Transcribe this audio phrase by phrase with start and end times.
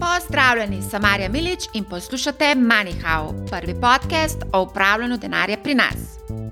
[0.00, 5.96] Pozdravljeni, sem Marja Milič in poslušate MoneyHow, prvi podcast o upravljanju denarja pri nas.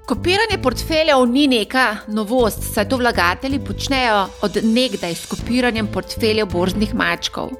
[0.07, 6.95] Kopiranje portfeljev ni neka novost, saj to vlagatelji počnejo od nekdaj s kopiranjem portfeljev borznih
[6.95, 7.51] mačkov.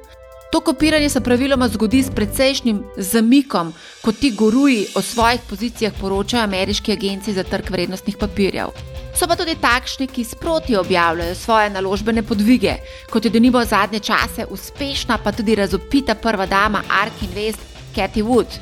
[0.51, 6.43] To kopiranje se praviloma zgodi s precejšnjim zamikom, ko ti goruji o svojih pozicijah poročajo
[6.43, 8.67] ameriški agenciji za trg vrednostnih papirjev.
[9.15, 12.75] So pa tudi takšni, ki sproti objavljajo svoje naložbene podvige,
[13.11, 17.59] kot je denimo zadnje čase uspešna, pa tudi razopita prva dama Ark Invest,
[17.95, 18.59] Cathy Wood.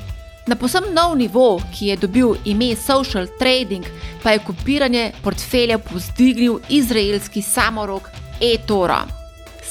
[0.47, 3.85] Na posebno nov nivo, ki je dobil ime Social Trading,
[4.23, 8.09] pa je kopiranje portfelja povzdignil izraelski samorok
[8.41, 9.18] eToro.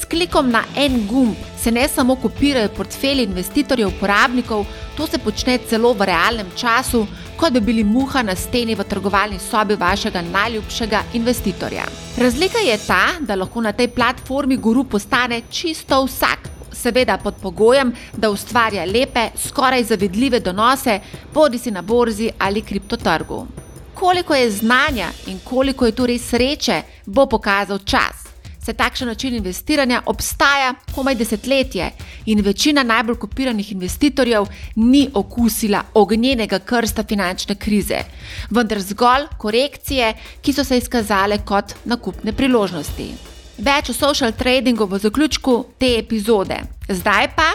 [0.00, 4.66] S klikom na en gumb se ne samo kopirajo portfelji investitorjev, uporabnikov,
[4.96, 9.38] to se počne celo v realnem času, kot bi bili muha na steni v trgovalni
[9.42, 11.86] sobi vašega najljubšega investitorja.
[12.18, 16.48] Razlika je ta, da lahko na tej platformi guru postane čisto vsak.
[16.72, 21.00] Seveda pod pogojem, da ustvarja lepe, skoraj zavidljive donose,
[21.34, 23.46] bodi si na borzi ali kriptotrgu.
[23.94, 28.28] Koliko je znanja in koliko je tu res sreče, bo pokazal čas
[28.68, 31.90] saj takšen način investiranja obstaja komaj desetletje
[32.26, 34.44] in večina najbolj kopiranih investitorjev
[34.76, 38.02] ni okusila ognjenega krsta finančne krize,
[38.50, 43.37] vendar zgolj korekcije, ki so se izkazale kot nakupne priložnosti.
[43.58, 46.60] Več o social tradingu v zaključku te epizode.
[46.88, 47.48] Zdaj pa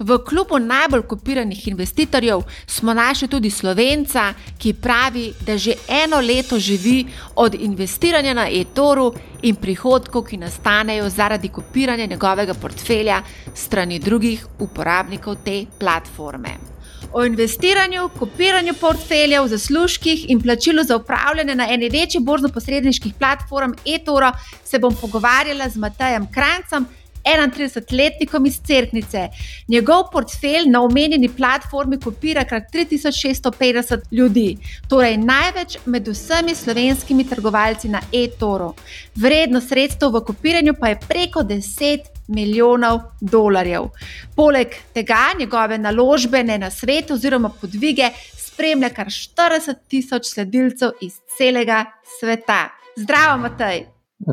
[0.00, 6.58] v klubu najbolj kopiranih investitorjev smo našli tudi slovenca, ki pravi, da že eno leto
[6.58, 7.04] živi
[7.36, 13.22] od investiranja na e-toru in prihodkov, ki nastanejo zaradi kopiranja njegovega portfelja
[13.54, 16.69] strani drugih uporabnikov te platforme.
[17.12, 24.32] O investiranju, kopiranju portfeljev, zaslužkih in plačilu za upravljanje na eni večji borzno-posredniških platform eToro
[24.64, 26.86] se bom pogovarjala z Matejem Krancem,
[27.24, 29.28] 31-letnikom iz Cerknice.
[29.68, 34.56] Njegov portfelj na omenjeni platformi kopira krat 3650 ljudi,
[34.88, 38.72] torej največ med vsemi slovenskimi trgovalci na eToro.
[39.14, 43.90] Vrednost sredstev v kopiranju pa je preko 10 milijonov dolarjev.
[44.36, 51.84] Poleg tega njegove naložbene na svet oziroma podvige spremlja kar 40 tisoč sledilcev iz celega
[52.18, 52.68] sveta.
[52.96, 53.86] Zdravo, Matej.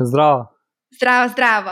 [0.04, 0.46] Zdravo.
[0.98, 1.70] Zdravo, zdravo.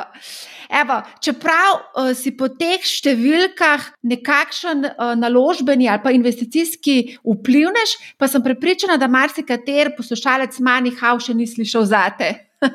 [0.82, 8.28] Evo, čeprav uh, si po teh številkah nekakšen uh, naložbeni ali pa investicijski vplivnež, pa
[8.30, 12.30] sem prepričana, da marsikater poslušalec manj hau še ni slišal zate.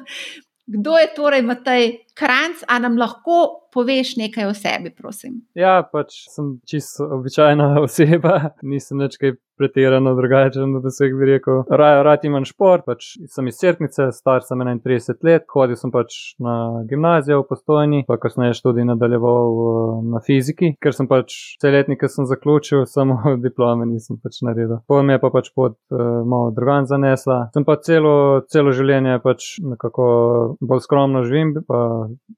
[0.74, 5.42] Kdo je torej Matej Kranc, a nam lahko poveš nekaj o sebi, prosim?
[5.56, 11.62] Ja, pač sem čisto običajna oseba, nisem več kaj pretirano drugačen, da se bi rekel.
[11.70, 16.16] Raje, rad imam šport, pač sem iz Cerknice, star sem 31 let, hodil sem pač
[16.42, 16.56] na
[16.90, 22.26] gimnazijo v postojni, pa kasneje študij nadaljeval na fiziki, ker sem pač celetnik, ki sem
[22.30, 24.80] zaključil, samo diplome nisem pač naredil.
[24.90, 27.44] Potem je pa pač pot uh, malo drugan zanesla.
[27.54, 28.16] Sem pa celo,
[28.50, 30.10] celo življenje pač nekako
[30.58, 31.54] bolj skromno živim,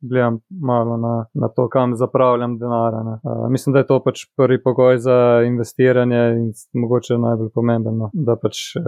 [0.02, 2.94] gledam malo na, na to, kam zapravljam denar.
[2.94, 8.36] Uh, mislim, da je to pač prvi pogoj za investiranje in mogoče najbolj pomembno, da
[8.36, 8.84] pač uh,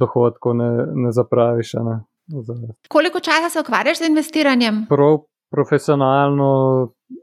[0.00, 1.74] dohodkov ne, ne zapraviš.
[1.84, 2.00] Ne,
[2.88, 4.86] Koliko časa se ukvarjaš z investiranjem?
[4.88, 5.18] Prav
[5.52, 6.48] profesionalno.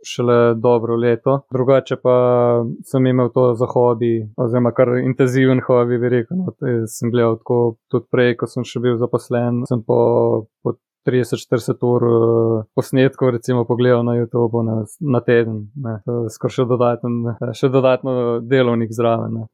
[0.06, 2.16] Šele dobro leto, drugače pa
[2.92, 6.38] sem imel to za hobi, oziroma kar intenziven hobi, bi rekel.
[6.38, 6.54] No,
[6.88, 7.58] sem gledal tako
[7.92, 9.64] tudi prej, ko sem še bil zaposlen.
[9.68, 9.98] Sem po,
[10.64, 10.76] po
[11.08, 15.70] 30-40 ur uh, posnetkov, recimo, pogledal na YouTube na, na teden,
[16.34, 19.42] skoraj še, še dodatno delovnik zraven.
[19.42, 19.46] Ne.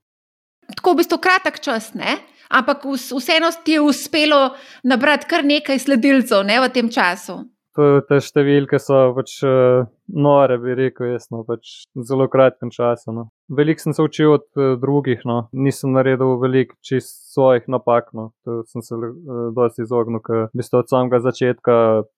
[0.76, 2.18] Tako v bistvu kratek čas, ne?
[2.50, 4.54] ampak vseeno ti je uspelo
[4.86, 7.42] nabrati kar nekaj sledilcev ne, v tem času
[7.75, 13.13] te številke so pač uh, nore, bi rekel, jaz, no, pač zelo kratkem času.
[13.16, 13.28] No.
[13.52, 15.46] Veliko sem se učil od uh, drugih, no.
[15.53, 18.31] nisem naredil veliko čist svojih napak, no.
[18.46, 19.12] to sem se uh,
[19.56, 21.75] dosti izognil, ker bi ste od samega začetka,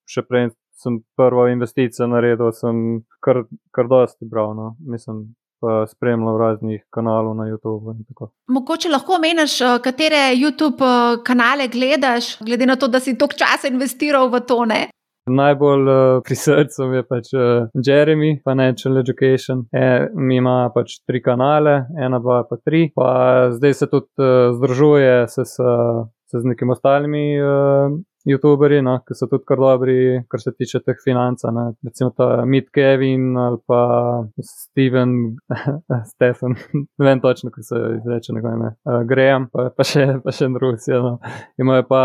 [0.10, 3.44] še prej sem prvo investicijo naredil, sem kar,
[3.74, 4.72] kar dosti bral, no.
[4.86, 5.28] mislim.
[5.58, 7.96] Pa spremljal raznih kanalov na YouTubu.
[8.54, 10.86] Mogoče lahko omeniš, katere YouTube
[11.26, 14.78] kanale gledaš, glede na to, da si toliko časa investiral v tone.
[15.28, 19.66] Najbolj uh, pri srcu je pač uh, Jeremy, Financial Education.
[19.72, 22.88] E, mi ima pač tri kanale, ena, dva, pa tri.
[22.96, 25.58] Pa zdaj se tudi uh, združuje se s,
[26.32, 27.98] se z nekimi ostalimi uh,
[28.28, 29.98] YouTuberi, no, ki so tudi kar dobri,
[30.32, 31.46] kar se tiče teh financ.
[31.86, 33.82] Recimo ta Meet Kevin ali pa
[34.42, 35.38] Steven,
[36.12, 40.34] Stefan, ne vem točno, kako se izreče njegov ime, uh, Graham, pa, pa še, pa
[40.36, 40.92] še Rusi.
[40.92, 41.18] No.
[41.62, 42.02] Imajo pa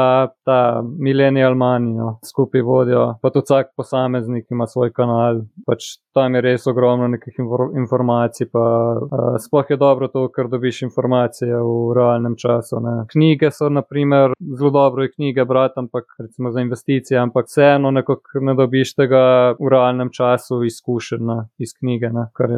[0.46, 5.42] ta Millennial Money, no, skupaj vodijo, pa tudi vsak posameznik ima svoj kanal.
[5.66, 7.40] Pač tam je res ogromno nekih
[7.76, 8.64] informacij, pa
[9.02, 12.80] uh, sploh je dobro to, ker dobiš informacije v realnem času.
[12.84, 12.96] Ne.
[13.12, 18.54] Knjige so, naprimer, zelo dobro je knjige brati, ampak recimo za investicije, ampak vseeno ne
[18.56, 19.22] dobiš tega
[19.60, 22.10] v realnem času izkušenja iz knjige.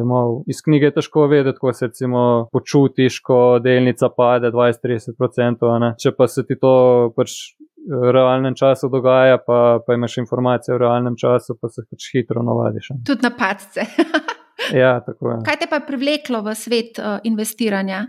[0.05, 5.93] Mal, iz knjige je težko vedeti, ko se recimo počutiš, ko delnica pade 20-30%.
[6.01, 7.55] Če pa se ti to pač.
[7.85, 12.41] V realnem času dogaja, pa, pa imaš informacije v realnem času, pa se pač hitro
[12.41, 12.87] navadiš.
[13.05, 13.85] Tudi na padce.
[14.81, 15.35] ja, tako je.
[15.45, 18.07] Kaj te pa je privleklo v svet uh, investiranja?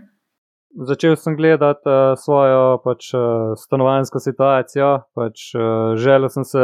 [0.75, 6.63] Začel sem gledati uh, svojo pač, uh, stanovanjsko situacijo, pač, uh, želel sem se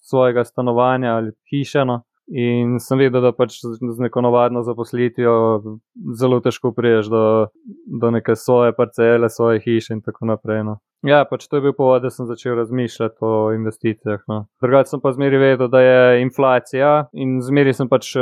[0.00, 1.84] svojega stanovanja ali hiše.
[1.84, 2.02] No.
[2.32, 5.34] In sem vedel, da pač z neko navadno zaposlitvijo
[6.16, 7.24] zelo težko priješ do,
[8.00, 10.62] do neke svoje parcele, svoje hiše in tako naprej.
[10.64, 10.78] No.
[11.02, 14.22] Ja, pač to je bil povod, da sem začel razmišljati o investicijah.
[14.30, 14.44] No.
[14.62, 18.14] Drugače sem pa zmeri vedel, da je inflacija in zmeri sem pač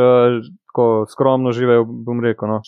[0.70, 2.48] tako skromno živel, bom rekel.
[2.48, 2.60] No.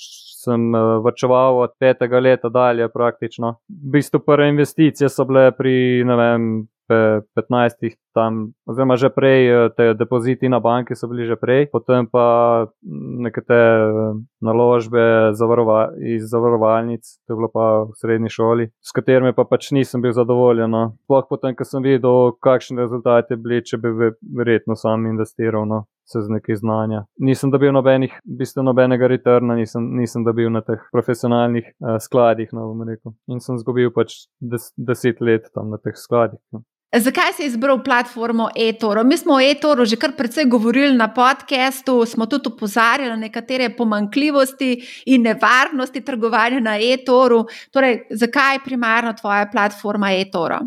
[0.43, 3.57] Sem uh, vrčeval od petega leta dalje, praktično.
[3.71, 9.95] V bistvu prve investicije so bile pri, vem, 15, tam, oziroma že prej, eh, te
[9.95, 17.03] depoziti na banki so bili že prej, potem pa nekatere eh, naložbe zavarova, iz zavarovalnic,
[17.27, 20.71] to je bilo pa v srednji šoli, s katerimi pa pač nisem bil zadovoljen.
[20.71, 20.97] No.
[21.05, 25.67] Sploh potem, ko sem videl, kakšni rezultati bili, če bi verjetno sam investiral.
[25.67, 25.85] No.
[26.05, 27.05] Se z nekaj znanja.
[27.23, 32.67] Nisem dobil nobenih, bistveno nobenega returna, nisem, nisem dobil na teh profesionalnih uh, skladih, no
[32.73, 33.15] bom rekel.
[33.31, 36.43] In sem izgubil pač des, deset let tam na teh skladih.
[36.53, 36.65] No.
[36.93, 39.05] Zakaj si izbral platformo eToro?
[39.05, 43.71] Mi smo o eToro že kar precej govorili na podkastu, smo tudi opozarjali na nekatere
[43.77, 44.77] pomankljivosti
[45.07, 47.47] in nevarnosti trgovanja na eToru.
[47.73, 50.59] Torej, zakaj je primarno tvoja platforma eToro?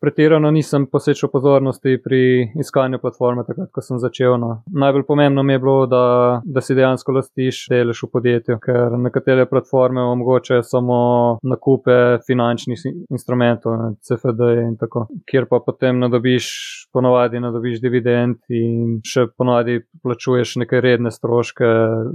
[0.00, 4.36] Pretirano nisem posvečal pozornosti pri iskanju platforme, takrat, ko sem začel.
[4.40, 4.62] No.
[4.66, 9.46] Najbolj pomembno mi je bilo, da, da si dejansko lastiš delež v podjetju, ker nekatere
[9.50, 10.98] platforme omogočajo samo
[11.42, 16.48] nakupe finančnih instrumentov, CFD in tako, kjer pa potem nadobiš,
[16.92, 21.68] ponovadi nadobiš dividend in še ponovadi plačuješ neke redne stroške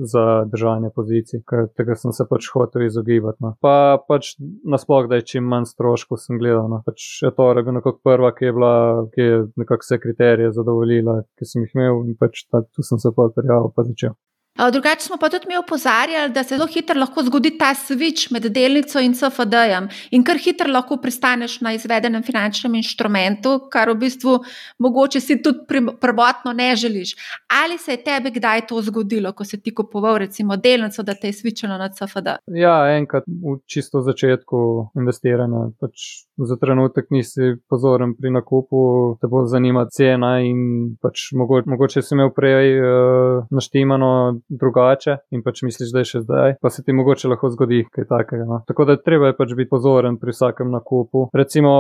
[0.09, 3.41] za držanje pozicij, ker tega sem se pač hotel izogibati.
[3.43, 3.55] No.
[3.61, 4.35] Pa pač
[4.65, 6.67] nasploh, da je čim manj stroškov sem gledal.
[6.71, 6.81] No.
[6.85, 8.73] Pač še torej nekako prva, ki je bila,
[9.13, 13.11] ki je nekako vse kriterije zadovoljila, ki sem jih imel in pač tu sem se
[13.15, 14.15] pa prijavil, pa začel.
[14.57, 18.45] Drugače smo pa tudi mi opozarjali, da se zelo hitro lahko zgodi ta switch med
[18.51, 24.39] delnico in CFD-jem in kar hitro lahko pristaneš na izvedenem finančnem inštrumentu, kar v bistvu
[24.79, 27.15] mogoče si tudi prvotno ne želiš.
[27.63, 31.27] Ali se je tebi kdaj to zgodilo, ko si ti kupoval recimo delnico, da te
[31.27, 32.27] je switchalo na CFD?
[32.47, 34.57] Ja, enkrat v čisto začetku
[34.97, 35.69] investiranja.
[35.79, 42.01] Pač za trenutek nisi pozoren pri nakupu, te bo zanima cena in pač mogoče, mogoče
[42.01, 44.11] si imel prej uh, naštimano
[44.49, 48.07] drugače in pač misliš, da je še zdaj, pa se ti mogoče lahko zgodi kaj
[48.09, 48.45] takega.
[48.47, 48.61] No.
[48.67, 51.27] Tako da treba je pač biti pozoren pri vsakem nakupu.
[51.35, 51.71] Recimo,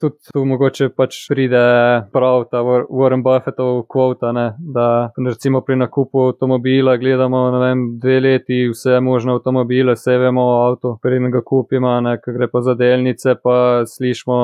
[0.00, 1.64] tudi tu mogoče pač pride
[2.12, 4.86] prav ta Warren Buffettov kvota, da
[5.28, 10.56] recimo pri nakupu avtomobila gledamo, ne vem, dve leti vse možne avtomobile, vse vemo o
[10.68, 14.38] avtu, preden ga kupimo, ne, gre pa za delnice, pa slišimo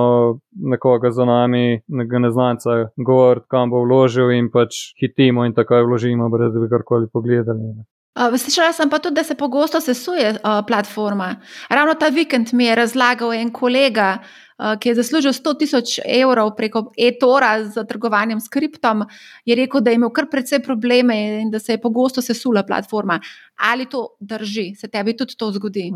[0.73, 6.29] nekoga za nami, nekega neznanca, govor, kam bo vložil in pač hitimo in takoj vložimo,
[6.32, 7.69] brez da bi karkoli pogledali.
[8.19, 11.36] Uh, slišala sem pa tudi, da se pogosto sesuje uh, platforma.
[11.69, 14.19] Ravno ta vikend mi je razlagal en kolega,
[14.58, 19.05] uh, ki je zaslužil 100 tisoč evrov preko e-tora za trgovanjem s kriptom,
[19.44, 23.20] je rekel, da je imel kar precej probleme in da se je pogosto sesula platforma.
[23.60, 25.90] Ali to drži, se tebi tudi to zgodi?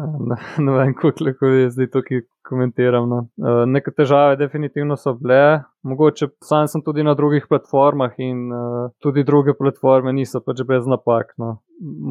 [0.59, 3.09] Ne vem, kako je zdaj tukaj komentiram.
[3.09, 3.21] No.
[3.40, 8.90] Uh, neke težave definitivno so bile, mogoče sam sem tudi na drugih platformah in uh,
[9.02, 11.33] tudi druge platforme niso pač brez napak.
[11.40, 11.56] No.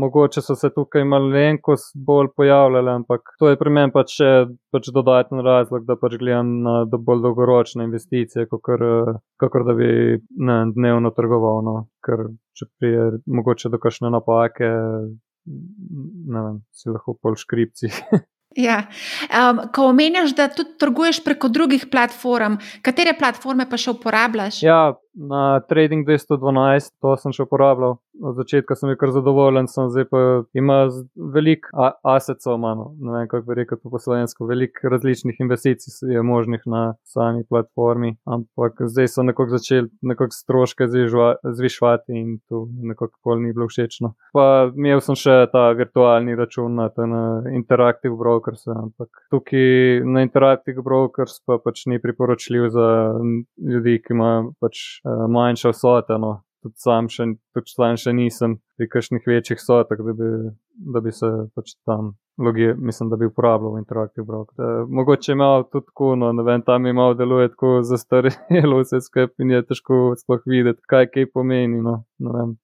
[0.03, 4.31] Mogoče so se tukaj malenkost bolj pojavljale, ampak to je pri meni pač še
[4.73, 8.83] pač dodaten razlog, da pač gledam na do bolj dolgoročne investicije, kakor,
[9.39, 11.61] kakor da bi ne, dnevno trgoval.
[11.63, 11.77] No.
[12.03, 14.69] Ker če prije mogoče do kakšne napake,
[15.45, 17.91] ne vem, si lahko pol škripci.
[18.53, 18.83] Ja.
[19.33, 24.59] Um, ko omenjaš, da tudi trguješ preko drugih platform, katere platforme pa še uporabljaš?
[24.61, 27.97] Ja, na Trading 212, to sem še uporabljal.
[28.23, 30.19] Od začetka sem bil kar zadovoljen, sem zdaj pa
[30.53, 30.83] ima
[31.33, 31.71] veliko
[32.05, 36.83] assetov, ne vem kako bi rekel to po slovensko, veliko različnih investicij je možnih na
[37.09, 40.87] sami platformi, ampak zdaj so nekako začeli nekako stroške
[41.57, 44.13] zvišvati in to nekako pol ni bilo všečno.
[44.37, 50.85] Pa imel sem še ta virtualni račun na, na Interactive Brokers, ampak tukaj na Interactive
[50.85, 52.87] Brokers pa pač ni priporočljiv za
[53.57, 56.17] ljudi, ki imajo pač manjša vsota.
[56.17, 56.41] No.
[56.63, 60.29] Tudi sam še, tudi sam še nisem pri kakšnih večjih sotah, da bi,
[60.95, 64.55] da bi se pač tam logije, mislim, da bi uporabljal Interactive Broker.
[64.57, 69.45] Da, mogoče ima tudi tako, no, ne vem, tam ima deluje tako zastarelo vse skupaj
[69.45, 71.81] in je težko sploh videti, kaj kaj pomeni.
[71.81, 72.03] No.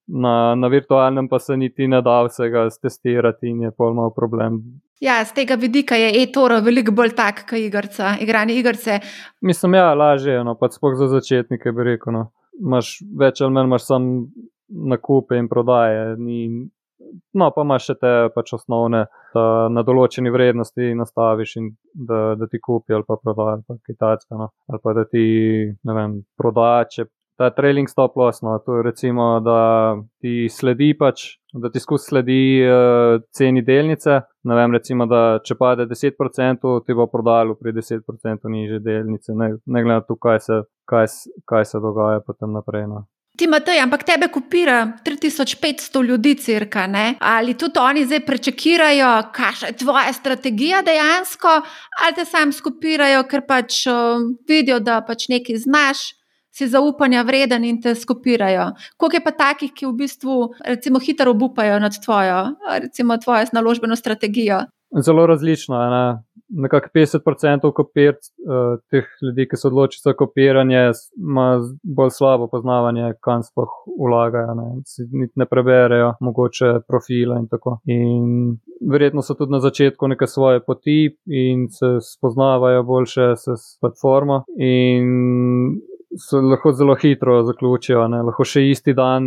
[0.06, 4.62] Na, na virtualnem pa se niti ne da vsega testirati in je pol malo problem.
[5.00, 8.98] Ja, z tega vidika je e-toro veliko bolj tak, kot igrca, igranje igrice.
[9.40, 12.12] Mislim, ja, lažje, no, pa sploh za začetnike bi rekel.
[12.12, 14.26] No imaš več ali manj, imaš samo
[14.92, 16.16] nakupe in prodaje.
[16.20, 16.68] Ni,
[17.32, 19.04] no, pa imaš še te pač osnovne,
[19.34, 23.78] da na določeni vrednosti nastaviš in da, da ti kupi ali pa prodaja, ali pa
[23.86, 24.50] kitajska, no.
[24.70, 25.24] ali pa da ti,
[25.70, 27.06] ne vem, prodaja.
[27.40, 29.60] Ta trailing stop loss, no, to je recimo, da
[30.20, 31.22] ti sledi pač,
[31.56, 34.18] da ti skozi sledi uh, ceni delnice.
[34.44, 39.54] Ne vem, recimo, da če pade 10%, ti bo prodalo pri 10% niže delnice, ne,
[39.56, 41.06] ne glede na to, kaj se kaj,
[41.44, 42.86] kaj se dogaja potem naprej.
[42.92, 43.06] No.
[43.40, 47.14] Ti, Matej, ampak tebe kopira 3500 ljudi, crka, ne?
[47.20, 51.48] ali tudi oni zdaj prečekirajo, kakšna je tvoja strategija dejansko,
[52.04, 53.86] ali te sam skopirajo, ker pač
[54.48, 56.02] vidijo, da pač nekaj znaš,
[56.52, 58.74] si zaupanja vreden in te skopirajo.
[59.00, 62.42] Koliko je pa takih, ki v bistvu recimo, hitro obupajo nad tvojo,
[62.76, 64.66] recimo, tvojo naložbeno strategijo?
[65.00, 65.90] Zelo različno je
[66.50, 73.12] nekako 50% kopir, uh, teh ljudi, ki se odločijo za kopiranje, ima bolj slabo poznavanje,
[73.20, 74.68] kam sploh vlagajo, ne,
[75.12, 77.78] ne, ne preberejo, mogoče profile in tako.
[77.84, 78.56] In
[78.90, 84.44] verjetno so tudi na začetku neke svoje poti in se spoznavajo boljše s platformo.
[84.58, 85.80] In
[86.18, 88.22] se lahko zelo hitro zaključijo, ne?
[88.26, 89.26] lahko še isti dan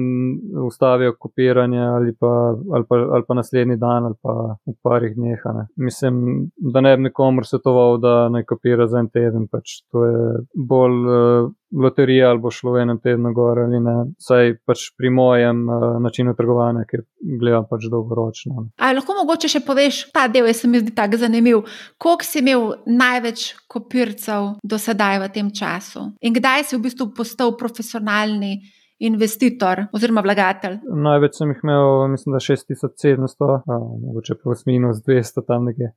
[0.68, 2.32] ustavijo kopiranje ali pa,
[2.76, 4.36] ali, pa, ali pa naslednji dan ali pa
[4.68, 5.46] v parih dneh.
[5.58, 5.66] Ne?
[5.76, 6.22] Mislim,
[6.58, 10.24] da ne bi nikomor svetoval, da ne kopira za en teden, pač to je
[10.54, 13.96] bolj uh, loterija ali bo šlo v enem tednu gor ali ne.
[14.22, 17.02] Saj pač pri mojem uh, načinu trgovanja, ki
[17.40, 18.68] gledam pač dolgoročno.
[18.78, 21.64] Ali lahko mogoče še poveš, ta del je se mi zdi tako zanimiv.
[21.98, 27.12] Koliko si imel največ kopircev do sedaj v tem času in kdaj si v bistvu
[27.18, 28.56] postal profesionalni?
[29.04, 30.78] Investitor oziroma vlagatelj.
[31.04, 33.58] Največ sem jih imel, mislim, da 6700,
[34.06, 35.90] mogoče plus minus 200 tam nekje.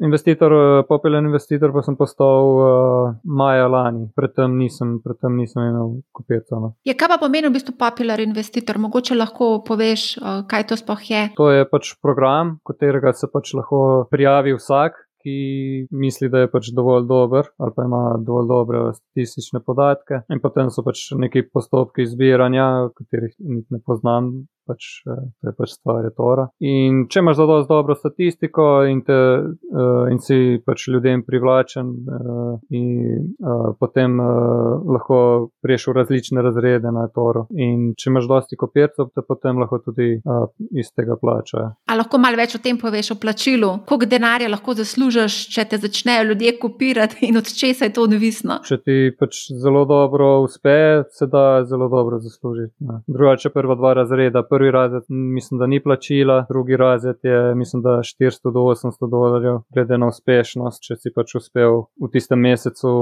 [0.00, 5.94] Investitor, eh, popelen investitor, pa sem postal uh, maja lani, predtem nisem, predtem nisem imel
[6.12, 6.60] kopirca.
[6.60, 6.74] No.
[6.84, 8.78] Je kaj pa pomeni v bistvu popelen investitor?
[8.82, 11.22] Mogoče lahko poveš, uh, kaj to sploh je?
[11.40, 15.02] To je pač program, katerega se pač lahko prijavi vsak.
[15.26, 20.38] Ki misli, da je pač dovolj dober, ali pa ima dovolj dobre statistične podatke, in
[20.38, 24.28] potem so pač neki postopki zbiranja, katerih ne poznam,
[24.66, 26.48] pač, eh, to je pač stvar Tora.
[26.60, 32.58] In če imaš zelo dobro statistiko in, te, uh, in si pač ljudem privlačen, uh,
[32.74, 35.18] in uh, potem uh, lahko
[35.64, 37.46] priješ v različne razrede na Toru.
[37.58, 40.46] In če imaš dosti kopircev, te potem lahko tudi uh,
[40.76, 41.72] iz tega plačajo.
[41.86, 43.72] A lahko malo več o tem poveš, o plačilu?
[43.88, 48.60] Koliko denarja lahko zaslužiš, če te začnejo ljudje kopirati in od česa je to odvisno?
[48.66, 52.74] Če ti pač zelo dobro uspe, se da zelo dobro zaslužiti.
[53.06, 58.00] Drugače, prva dva razreda prvi razred, mislim, da ni plačila, drugi razred je, mislim, da
[58.02, 62.92] 400 do 800 dolarjev, glede na uspešnost, če si pač uspel v tistem mesecu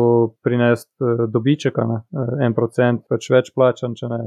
[0.45, 4.21] prinesti eh, dobiček, ne, eh, en procent, pač več plačan, če ne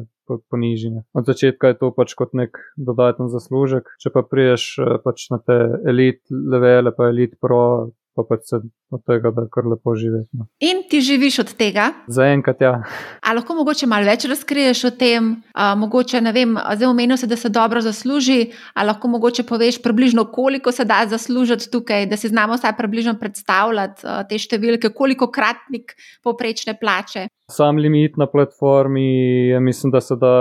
[0.51, 1.03] ponižene.
[1.17, 5.41] Od začetka je to pač kot nek dodaten zaslužek, če pa priješ eh, pač na
[5.43, 8.59] te elit levele, pa elit pro, pa pač se
[8.91, 10.25] od tega, da kar lepo živiš.
[10.33, 10.47] No.
[10.65, 11.91] In ti živiš od tega?
[12.09, 12.73] Zaenkrat, ja.
[13.21, 17.29] A lahko mogoče malo več razkriješ o tem, a, mogoče ne vem, zdaj omenil si,
[17.29, 18.39] da se dobro zasluži,
[18.73, 23.17] a lahko mogoče poveš približno, koliko se da zaslužiti tukaj, da si znamo vsaj približno
[23.21, 25.93] predstavljati a, te številke, koliko kratnik
[26.25, 27.27] povprečne plače.
[27.53, 29.07] Sam limit na platformi
[29.53, 30.35] je, mislim, da se da.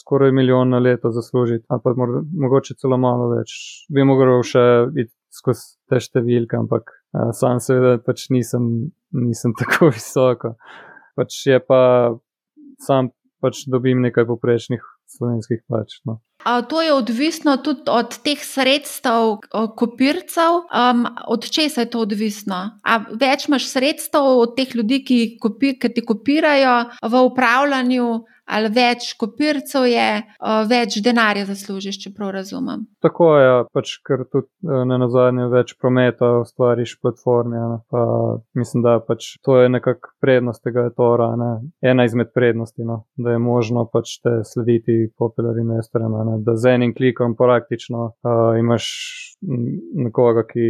[0.00, 3.52] Skoraj milijon na leto zaslužiti, ali pa mogoče celo malo več.
[3.92, 4.62] Bi mogel še
[4.96, 10.54] iti skozi te številke, ampak uh, sam seveda pač nisem, nisem tako visoko.
[11.18, 11.80] Pač je pa
[12.80, 16.00] sam pač dobim nekaj poprečnih slovenskih pač.
[16.08, 16.20] No.
[16.44, 19.38] To je odvisno tudi od teh sredstev,
[19.76, 20.64] kopircev.
[20.70, 22.60] Um, od česa je to odvisno?
[22.82, 28.10] A več imaš sredstev od teh ljudi, ki, kopi, ki ti kopirajo v upravljanju,
[28.50, 30.08] ali več kopircev je,
[30.70, 32.84] več denarja zaslužiš, če prav razumem.
[33.04, 37.60] Tako je, pač, ker tudi e, na zadnje več prometa ustvariš platforme.
[37.92, 38.04] Pa,
[38.58, 41.50] mislim, da pač to je nekako prednost tega tora, ne?
[41.84, 43.04] ena izmed prednosti, no?
[43.20, 48.86] da je možno pač te slediti popularnim investorjem, da z enim klikom praktično uh, imaš
[49.94, 50.66] nekoga, ki,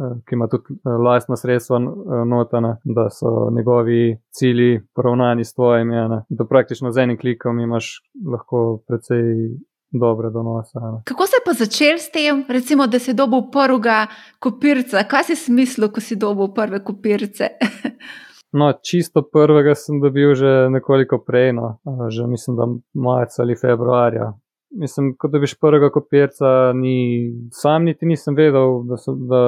[0.00, 1.78] uh, ki ima tudi lastna sredstva
[2.26, 5.94] notana, da so njegovi cilji poravnani s tvojimi,
[6.28, 8.02] da praktično z enim klikom imaš
[8.32, 9.56] lahko precej
[9.90, 10.78] dobre donose.
[10.78, 11.02] Ne.
[11.04, 14.06] Kako se je pa začel s tem, recimo, da si dobil prvega
[14.38, 15.02] kopirca?
[15.04, 17.48] Kaj si smislil, ko si dobil prve kopirce?
[18.52, 21.78] No, čisto prvega sem dobil že nekoliko prej, no.
[22.10, 22.66] že mislim, da
[22.98, 24.32] marca ali februarja
[24.70, 29.42] Mislim, da biš prvega kopirca, ni, sam niti nisem vedel, da, so, da,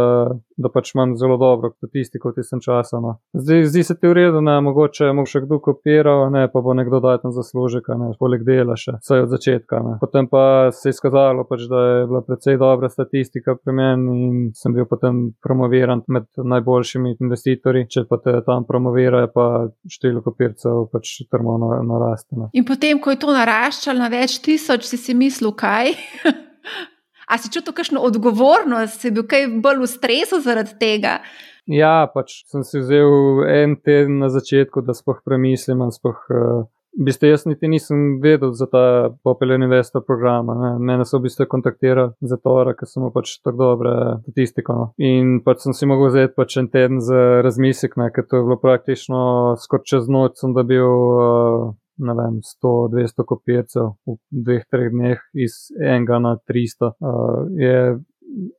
[0.63, 3.01] da pač imam zelo dobro statistiko v tistem času.
[3.03, 3.17] No.
[3.33, 6.75] Zdaj, zdi se ti v redu, da mogoče bo še kdo kopiral, ne pa bo
[6.77, 9.83] nekdo dal tam zaslužek, ne poleg dela še, vse od začetka.
[9.87, 9.97] Ne.
[10.03, 14.37] Potem pa se je izkazalo, pač, da je bila precej dobra statistika pri meni in
[14.57, 17.89] sem bil potem promoviran med najboljšimi investitorji.
[17.93, 19.49] Če pa te tam promovirajo, pa
[19.91, 22.39] število kopircev pač trmo naraste.
[22.39, 22.51] Ne.
[22.57, 25.95] In potem, ko je to naraščalo na več tisoč, si si mislil, kaj?
[27.33, 31.23] A si čutil kakšno odgovornost, si bil kaj bolj v stresu zaradi tega?
[31.65, 36.21] Ja, pač sem si vzel en teden na začetku, da spoh premislim spoh.
[36.29, 40.51] Uh, V bistvu jaz niti nisem vedel za ta Popel Investor program.
[40.61, 40.73] Ne.
[40.77, 44.77] Mene so v bistvu kontaktirali za to, ker sem pač tako dobre statistiko.
[44.77, 44.85] No.
[45.01, 48.59] In pač sem si mogel vzeti pač en teden za razmislek, ker to je bilo
[48.61, 49.23] praktično
[49.57, 55.69] skoraj čez noč, sem dobil uh, ne vem, 100-200 kopircev v dveh, treh dneh, iz
[55.81, 56.93] enega na 300.
[57.01, 57.99] Uh, je,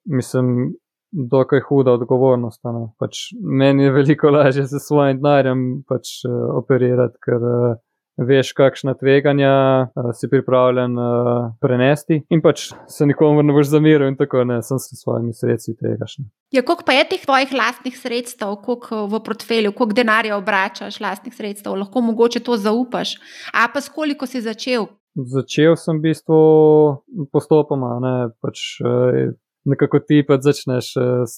[0.05, 0.73] mislim,
[1.11, 2.61] dokaj huda odgovornost.
[2.99, 7.81] Pač meni je veliko lažje z svojim denarjem pač, uh, operirati, ker uh,
[8.17, 9.53] veš, kakšna tveganja
[9.87, 14.61] uh, si pripravljen uh, prenesti, in pač se nikomu ne boš zamiril, in tako ne,
[14.65, 16.17] sem s svojimi sredstvi tvegaš.
[16.53, 21.35] Ja, koliko pa je teh tvojih lastnih sredstev, koliko v portfelju, koliko denarja obračaš, lastnih
[21.35, 23.17] sredstev, lahko mogoče to zaupaš,
[23.53, 24.89] a pa s koliko si začel?
[25.13, 26.37] Začel sem v bistvu
[27.33, 28.77] postopoma, ne pač.
[28.81, 29.33] Uh,
[29.65, 30.93] nekako ti pa začneš,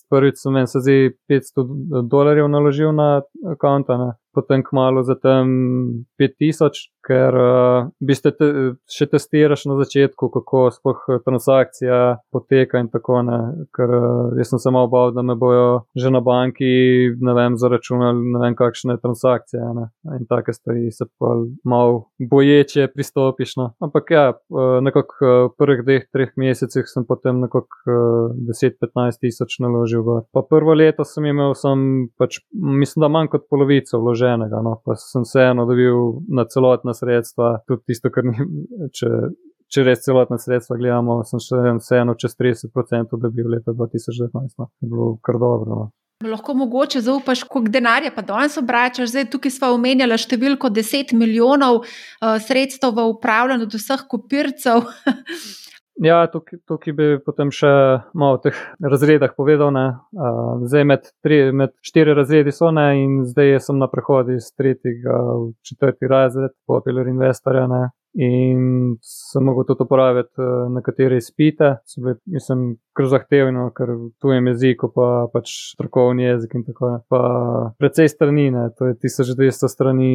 [0.10, 0.98] prvič sem se zdi
[1.30, 8.48] 500 dolarjev naložil na račun, potem kmalo za tem 5000, ker uh, biste te,
[8.90, 12.00] še testiraš na začetku, kako sploh eh, transakcija
[12.34, 13.40] poteka in tako ne.
[13.76, 17.58] Ker uh, jaz sem se malo bal, da me bojo že na banki, ne vem,
[17.62, 19.90] zaračunali ne vem kakšne transakcije ne?
[20.16, 23.56] in take stvari se pa malo boječe pristopiš.
[23.62, 23.70] No.
[23.84, 29.60] Ampak ja, uh, nekako uh, prvih dveh, treh mesecih sem potem nekako uh, 10-15 tisoč
[29.64, 30.26] naložil gor.
[30.34, 34.96] Pa prvo leto sem imel, sem pač, mislim, da manj kot polovico vloženega, no, pa
[34.96, 38.36] sem vseeno dobil na celotna sredstva, tudi tisto, kar ni,
[38.94, 39.10] če,
[39.72, 44.58] če res celotna sredstva gledamo, sem še vseeno čez 30% dobil leta 2019.
[44.58, 44.70] No.
[44.82, 45.76] Je bilo kar dobro.
[45.76, 45.92] No.
[46.26, 49.12] Lahko mogoče zaupaš, koliko denarja pa danes obračaš.
[49.12, 54.88] Zdaj, tukaj smo omenjali številko 10 milijonov uh, sredstev v upravljanju od vseh kopircev.
[56.04, 57.70] Ja, tukaj, bi potem še
[58.20, 59.72] malo o teh razredah povedal.
[59.72, 64.50] Uh, zdaj med, tri, med štiri razredi so ne in zdaj sem na prehodu iz
[64.60, 67.64] tretjega v četrti razred, popular investorja.
[67.72, 67.82] Ne.
[68.16, 72.62] In sem mogel tudi uporabiti uh, nekatere izpite, so bili, mislim,
[72.96, 77.10] kar zahtevno, ker v tujem jeziku pa pač strokovni jezik in tako naprej.
[77.12, 77.22] Pa
[77.82, 80.14] precej stranine, to je 1200 strani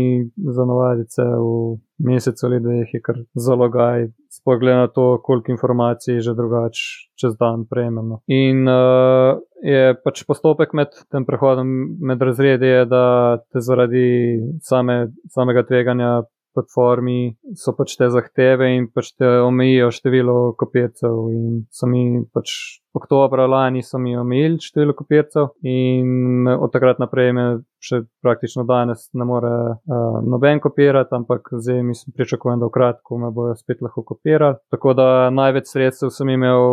[0.56, 6.34] za novadice v mesecu ali dveh, je kar zalogaj, spogled na to, koliko informacij že
[6.34, 8.22] drugače čez dan prejmemo.
[8.32, 11.68] In uh, je pač postopek med tem prehodom
[12.00, 13.04] med razredi, je, da
[13.52, 16.22] te zaradi same, samega tveganja
[16.54, 21.18] platformi so pač te zahteve in pač te omejijo število kopircev.
[21.34, 27.32] In so mi pač oktobra lani so mi omejili število kopircev, in od takrat naprej
[27.32, 27.44] me
[27.80, 33.18] še praktično danes ne more uh, noben kopirati, ampak zdaj mislim, pričakujem, da v kratko
[33.18, 34.58] me bojo spet lahko kopirali.
[34.74, 36.66] Tako da največ sredstev sem imel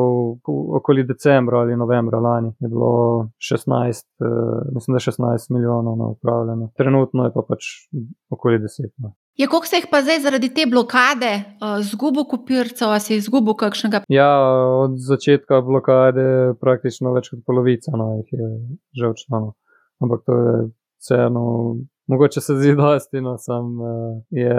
[0.79, 3.69] okoli decembra ali novembra lani, je bilo 16,
[4.19, 6.73] uh, eh, mislim, da 16 milijonov na upravljanje.
[6.77, 7.71] Trenutno je pa pač
[8.33, 8.91] okoli 10.
[8.97, 9.13] No.
[9.37, 13.19] Je, ja, koliko se jih pa zdaj zaradi te blokade uh, zgubo kopircev, ali si
[13.21, 14.01] izgubil kakšnega?
[14.09, 14.31] Ja,
[14.83, 18.49] od začetka blokade je praktično več kot polovica, no, jih je
[18.97, 19.43] že odšlo.
[20.01, 20.57] Ampak to je
[20.97, 21.45] vseeno
[22.07, 24.55] mogoče se zdi dosti, no, sam uh, je,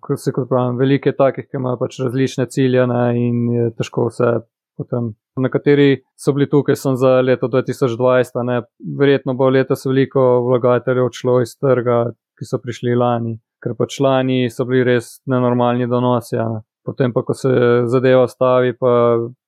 [0.00, 4.08] kot se kot pravim, velike takih, ki imajo pač različne cilje ne, in je težko
[4.10, 4.38] vse
[4.78, 5.12] potem.
[5.38, 8.62] Nekateri so bili tukaj za leto 2020, ne,
[8.98, 12.00] verjetno bo letos veliko vlagateljev odšlo iz trga,
[12.38, 16.36] ki so prišli lani, ker pač lani so bili res nenormalni donosi.
[16.36, 16.48] Ja.
[16.86, 17.50] Potem pa, ko se
[17.90, 18.92] zadeva stavi, pa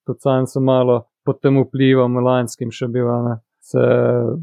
[0.07, 3.09] tudi sam sem malo pod tem vplivom lanskim še bil.
[3.29, 3.38] Ne
[3.70, 3.79] se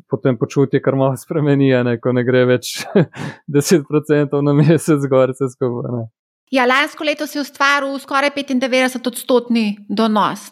[0.09, 2.77] potem počuti kar malo spremenjene, ko ne gre več
[3.57, 6.05] 10% na mesec zgor, se skupaj.
[6.53, 10.47] Ja, lansko leto si ustvaril skoraj 95 odstotni donos.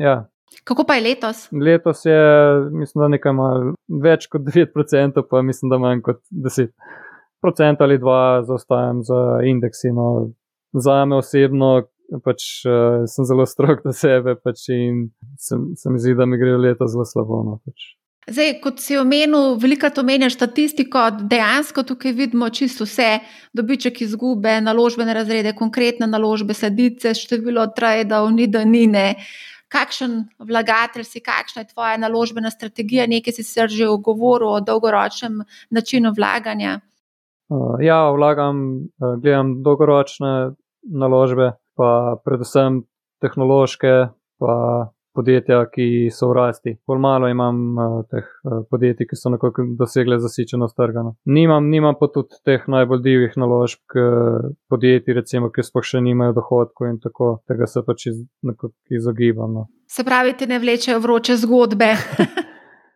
[0.00, 0.26] Ja.
[0.68, 1.46] Kako pa je letos?
[1.56, 2.18] Letos je,
[2.76, 3.32] mislim, da nekaj
[4.04, 6.68] več kot 9%, pa mislim, da manj kot 10%
[7.78, 9.92] ali 2% zaostajam za indeksi.
[9.92, 10.30] No.
[10.72, 11.82] Za me osebno,
[12.24, 16.56] pač uh, sem zelo strok do sebe pač in se mi zdi, da mi gre
[16.56, 17.42] leto zelo slabo.
[17.44, 17.92] No, pač.
[18.22, 23.16] Zdaj, kot si omenil, veliko to meni statistiko, dejansko tukaj vidimo čisto vse,
[23.50, 29.08] dobiček izgube, naložbene razrede, konkretne naložbe, sledice, število trajdov, ni da ni ne.
[29.72, 35.42] Kakšen vlagatelj si, kakšna je tvoja naložbena strategija, nekaj si se že ogovoril o dolgoročnem
[35.70, 36.78] načinu vlaganja?
[37.52, 40.54] Uh, ja, vlagam, uh, gledam dolgoročne
[40.88, 42.82] naložbe, pa predvsem
[43.20, 43.92] tehnološke,
[44.40, 44.54] pa
[45.12, 46.72] podjetja, ki so v rasti.
[46.88, 51.04] Pol malo imam uh, teh uh, podjetij, ki so nekako dosegle zasičenost trga.
[51.04, 51.12] No.
[51.28, 53.82] Nimam, nimam pa tudi teh najbolj divjih naložb,
[54.72, 58.24] podjetij, recimo, ki sploh še nimajo dohodkov in tako, tega se pač iz,
[58.88, 59.60] izogibam.
[59.60, 59.66] No.
[59.92, 61.92] Se pravi, ti ne vlečejo vroče zgodbe.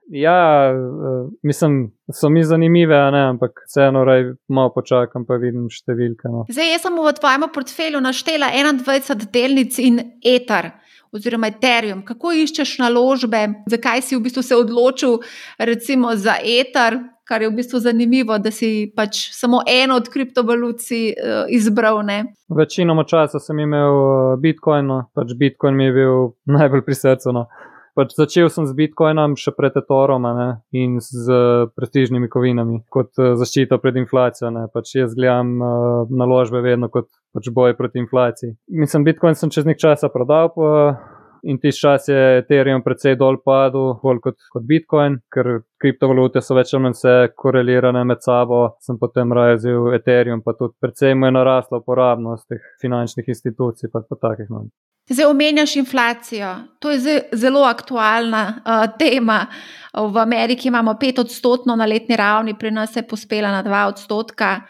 [0.09, 6.31] ja, uh, mislim, so mi zanimive, ne, ampak vseeno raj malo počakam, pa vidim številke.
[6.33, 6.45] No.
[6.51, 10.75] Zdaj, jaz sem v tvojem portfelju naštela 21 delnic in etar
[11.17, 15.21] oziroma Ethereum, kako iščeš naložbe, zakaj si v bistvu se odločil
[15.59, 20.83] recimo za Ether, kar je v bistvu zanimivo, da si pač samo eno od kriptovalut
[20.87, 22.03] uh, izbral.
[22.07, 22.21] Ne?
[22.49, 25.01] Večinoma časa sem imel eh, Bitcoin, no.
[25.15, 27.35] pač Bitcoin mi je bil najbolj pri srcu.
[27.35, 27.47] No.
[27.97, 30.27] Pač začel sem z Bitcoinom, še pred Etorom
[30.77, 31.39] in z
[31.73, 34.53] prestižnimi kovinami, kot uh, zaščita pred inflacijo.
[34.75, 38.53] Pač jaz gledam uh, naložbe vedno kot pač boj proti inflaciji.
[38.69, 40.53] Mislim, Bitcoin sem čez nek čas prodal.
[40.53, 40.73] Pa,
[41.47, 46.57] In tiš čas je Ethereum precej dol padel, bolj kot, kot Bitcoin, ker kriptovalute so
[46.59, 48.59] več ali manj vse korelirane med sabo.
[48.83, 54.03] Sem potem razvil Ethereum, pa tudi precej mu je narasla uporabnost teh finančnih institucij, pa,
[54.03, 54.51] pa takih.
[54.51, 54.65] No.
[55.09, 56.57] Zdaj omenjaš inflacijo.
[56.79, 59.47] To je zelo aktualna uh, tema.
[59.93, 64.61] V Ameriki imamo 5 odstotkov na letni ravni, pri nas je pospela na 2 odstotka.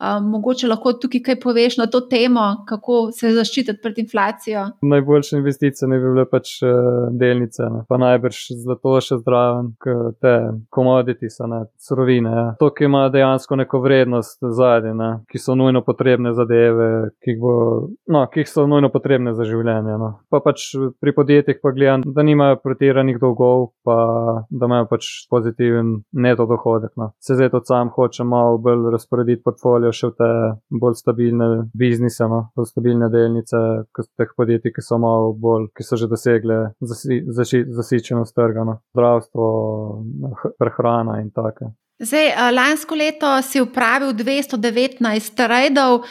[0.00, 4.66] Mogoče lahko tukaj kaj poveš na to temo, kako se zaščititi pred inflacijo.
[4.82, 7.84] Najboljša investicija ne bi bile pač uh, delnice, ne.
[7.88, 10.34] pa najbrž zlato še zdraven, kot te
[10.70, 12.32] komoditi, surovine.
[12.36, 12.44] Ja.
[12.60, 15.10] To, ki ima dejansko neko vrednost zadnje, ne.
[15.32, 16.90] ki so nujno potrebne zadeve,
[17.24, 17.54] ki, bo,
[18.12, 19.96] no, ki so nujno potrebne za življenje.
[20.02, 20.12] No.
[20.30, 20.68] Pa pač
[21.00, 23.96] pri podjetjih pa gledam, da nimajo pretiranih dolgov, pa
[24.50, 26.92] da imajo pač pozitiven neto dohodek.
[27.00, 27.14] No.
[27.22, 30.30] Se zdaj to sam hoče malo bolj razporediti portfolio sodijo še te
[30.70, 32.50] bolj stabilne biznise, no?
[32.56, 33.56] bolj stabilne delnice,
[33.94, 38.80] teh podjetij, ki so malo bolj, ki so že dosegle zasi, zasi, zasičenost trga, no?
[38.94, 39.44] zdravstvo,
[40.58, 41.72] prehrana in tako.
[41.96, 46.02] Zdaj, lansko leto si upravil 219 trajdov,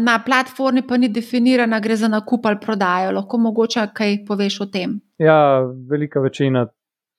[0.00, 3.12] na platformi pa ni definirana, gre za nakup ali prodajo.
[3.12, 4.96] Lahko mogoče kaj poveš o tem?
[5.20, 6.64] Ja, velika večina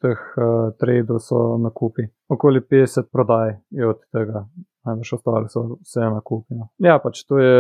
[0.02, 2.10] teh uh, trajdov so nakupi.
[2.30, 4.48] Okoli 50 prodaj je od tega
[4.86, 6.58] največ ostale so vse na kupi.
[6.58, 6.70] No.
[6.84, 7.56] Ja, pač to je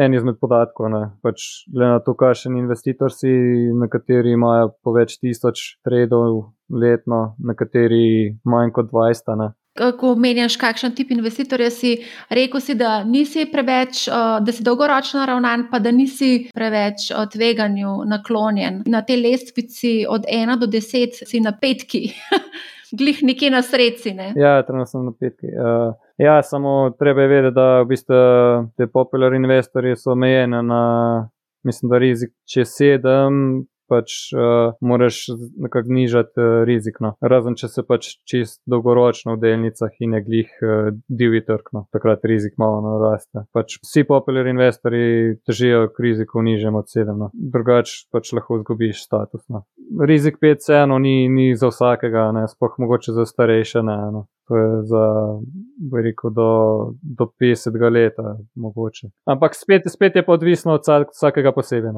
[0.00, 0.92] en izmed podatkov.
[1.24, 3.32] Pač, glede na to, kakšen investitor si,
[3.78, 9.34] nekateri imajo po več tisoč tradov letno, nekateri manj kot 20.
[9.40, 9.52] Ne.
[9.72, 11.94] Ko menjaš, kakšen tip investitorja si,
[12.28, 18.82] rekel si, da nisi preveč, da si dolgoročno ravnan, pa da nisi preveč tveganju naklonjen.
[18.92, 22.10] Na tej lestvici od 1 do 10 si na petki.
[22.98, 24.14] glih nekje na sredi.
[24.14, 24.32] Ne?
[24.36, 25.46] Ja, trenutno sem na petki.
[25.46, 28.22] Uh, ja, samo treba je vedeti, da v bistvu
[28.76, 30.82] te popularni investorji so omejeni na,
[31.64, 35.26] mislim, da rizik čez sedem, pač uh, moraš
[35.60, 37.00] nekako nižati uh, rizik.
[37.04, 37.14] No.
[37.20, 41.84] Razen če se pač čist dolgoročno v delnicah in je glih uh, divji trg, no.
[41.94, 43.44] takrat rizik malo naraste.
[43.52, 47.30] Pač vsi popularni investori težijo k riziku nižjem od 7, no.
[47.32, 49.44] drugače pač lahko izgubiš status.
[49.52, 49.64] No.
[50.00, 53.82] Rizik 5 ceno ni, ni za vsakega, spoh mogoče za starejše.
[53.82, 54.26] Ne, no.
[54.48, 55.04] To je za,
[55.90, 56.50] bi rekel, do,
[57.02, 58.14] do 50 let,
[58.54, 59.08] mogoče.
[59.24, 61.92] Ampak spet, spet je pa odvisno od vsakega posebej.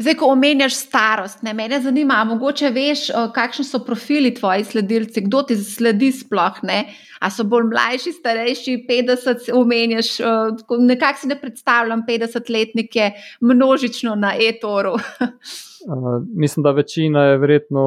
[0.00, 3.00] Zdaj, ko omenjaš starost, ne, mene zanima, mogoče veš,
[3.34, 6.78] kakšni so profili tvoji sledilci, kdo ti sledi sploh, ne?
[7.20, 10.14] A so bolj mlajši, starejši, 50, omenjaš,
[10.80, 14.96] nekako si ne predstavljam 50-letnike množično na e-toru.
[15.88, 17.82] Uh, mislim, da večina je verjetno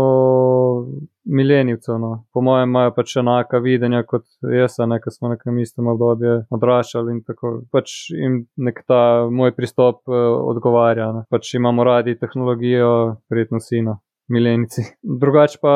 [1.23, 1.99] milenijcev.
[1.99, 2.25] No.
[2.33, 7.13] Po mojem, imajo pač enaka videnja kot jaz, nekaj smo na nekem istem obdobju odraščali
[7.15, 10.15] in tako pač jim nek ta moj pristop uh,
[10.53, 11.11] odgovarja.
[11.19, 11.25] Ne.
[11.29, 12.91] Pač imamo radi tehnologijo,
[13.29, 14.81] verjetno sino milenici.
[15.03, 15.73] Drugače pa,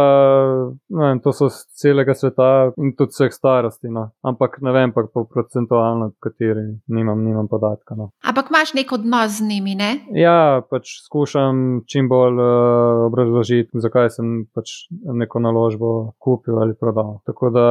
[0.90, 4.10] vem, to so z celega sveta in tudi vseh starosti, no.
[4.26, 7.96] ampak ne vem pa po procentualno, kateri nimam, nimam podatka.
[7.96, 8.10] No.
[8.26, 9.92] Ampak imaš nek odnos z njimi, ne?
[10.18, 17.20] Ja, pač skušam čim bolj uh, obrazložiti, zakaj sem pač neko naložbo kupil ali prodal.
[17.30, 17.66] Tako da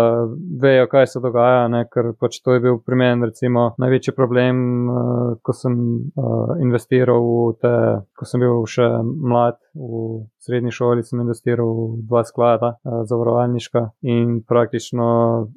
[0.62, 1.84] vejo, kaj se dogaja, ne?
[1.90, 5.74] ker pač to je bil pri meni recimo največji problem, uh, ko sem
[6.14, 7.74] uh, investiral v te,
[8.14, 13.84] ko sem bil še mlad v srednji šoli sem investiral v dva sklada, uh, zavarovalniška,
[14.02, 15.06] in praktično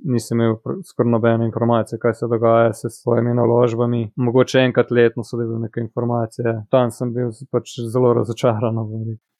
[0.03, 4.11] nisem imel skoraj nobene informacije, kaj se dogaja s svojimi naložbami.
[4.15, 8.79] Mogoče enkrat letno so dobili neke informacije, tam sem bil pač zelo razočaran.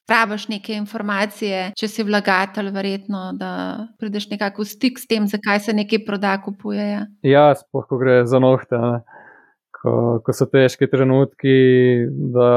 [0.06, 3.52] Praviš neke informacije, če si vlagatelj, verjetno, da
[4.00, 6.88] prideš nekako v stik s tem, zakaj se nekaj proda, kupuje.
[7.22, 8.78] Ja, spoh, ko gre za nohte.
[8.82, 9.21] Ne?
[9.82, 11.54] Ko, ko so težki trenutki,
[12.34, 12.50] da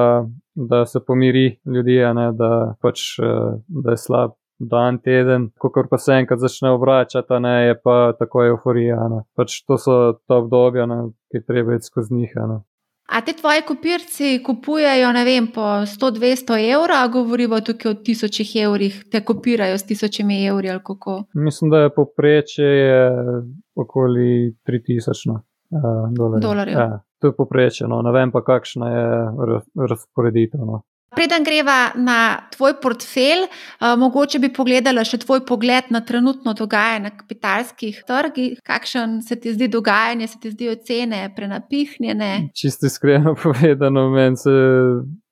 [0.55, 5.97] da se pomiri ljudi, ne, da, pač, eh, da je slab dan, teden, ko pa
[5.97, 9.07] se enkrat začne obračati, ne, je pa tako euforija.
[9.09, 9.23] Ne.
[9.35, 12.31] Pač to so ta obdobja, ne, ki treba iti skozi njih.
[12.35, 12.61] Ne.
[13.05, 19.03] A te tvoji kopirci kupujejo, ne vem, po 100-200 evrov, govorimo tukaj o tisočih evrih,
[19.11, 21.23] te kopirajo s tisočimi evri ali kako?
[21.33, 22.71] Mislim, da je poprečje
[23.75, 26.41] okoli 3000 no, uh, dolarjev.
[26.41, 26.79] dolarjev.
[26.79, 29.07] Ja to je poprečeno, ne vem pa, kakšna je
[29.89, 30.65] razporeditev.
[30.65, 30.81] No.
[31.15, 37.05] Preden greva na tvoj portfelj, uh, mogoče bi pogledala še tvoj pogled na trenutno dogajanje
[37.05, 38.57] na kapitalskih trgih.
[38.65, 42.49] Kakšen se ti zdi dogajanje, se ti zdijo cene prenapihnjene?
[42.53, 44.55] Čisto iskreno povedano, meni se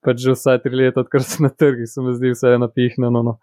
[0.04, 3.20] pač že vsaj tri leta, odkar sem na trgih, se mi zdi vse napihnjeno.
[3.28, 3.36] No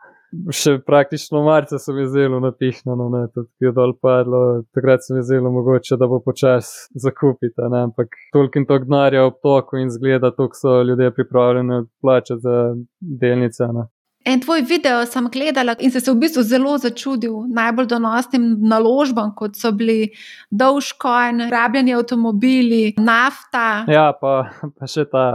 [0.52, 5.24] še praktično marca so mi zelo napihnjeno, ne, tudi je dol padlo, takrat se mi
[5.28, 9.90] zelo mogoče, da bo počas zakupiti, ne, ampak toliko in toliko denarja ob toku in
[9.92, 12.60] zgleda, toliko so ljudje pripravljeni plačati za
[13.00, 13.68] delnice.
[13.76, 13.88] Ne.
[14.26, 19.34] En tvoj video sem gledala in se, se v bistvu zelo začudil najbolj donosnim naložbam,
[19.36, 20.12] kot so bili
[20.52, 23.84] Dogecoin, rabljeni avtomobili, nafta.
[23.90, 25.26] Ja, pa, pa še ta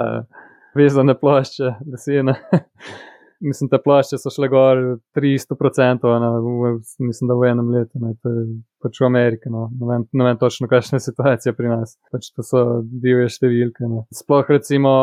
[0.77, 2.39] vezane plošče, lesene.
[3.41, 4.83] mislim, te plašče so šle gor
[5.17, 6.73] 300%, ne, v,
[7.07, 8.47] mislim, da v enem letu, ne, to je
[8.87, 9.53] pač v Ameriki.
[9.53, 9.67] No.
[9.75, 11.95] Ne, vem, ne vem točno, kakšna je situacija pri nas.
[12.13, 13.87] Pač to so divje številke.
[13.91, 14.03] Ne.
[14.15, 14.95] Sploh recimo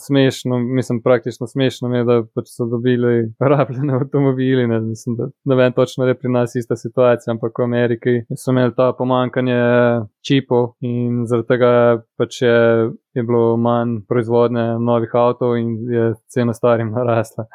[0.00, 4.64] smešno, mislim, praktično smešno je, da pač so dobili rabljene avtomobili.
[4.70, 8.16] Ne, mislim, da, ne vem točno, da je pri nas ista situacija, ampak v Ameriki
[8.32, 9.60] so imeli ta pomankanje
[10.24, 11.72] čipov in zaradi tega
[12.20, 12.58] pač je.
[13.10, 17.46] Je bilo manj proizvodnje novih avtomobilov in je cena starim narasla.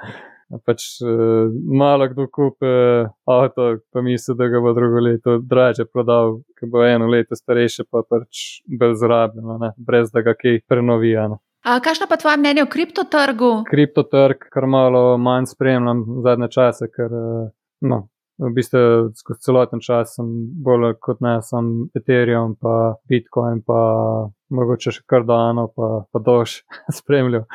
[0.65, 5.87] Pač uh, malo kdo kupi uh, avto, pa misli, da ga bo drugo leto draže
[5.89, 11.41] prodal, ker bo eno leto starejše, pa pač bolj zrabljeno, brez da ga kaj prenovijano.
[11.65, 13.51] Kakšno pa tvoje mnenje o kriptotrgu?
[13.65, 17.47] Kriptotrg, kar malo manj spremljam zadnje čase, ker uh,
[17.81, 18.03] no,
[18.37, 20.27] v bistvu skozi celoten čas sem
[20.63, 23.79] bolj kot ne, sem Ethereum, pa Bitcoin, pa
[24.53, 26.61] mogoče še Cardano, pa, pa Doge
[26.99, 27.47] spremljal.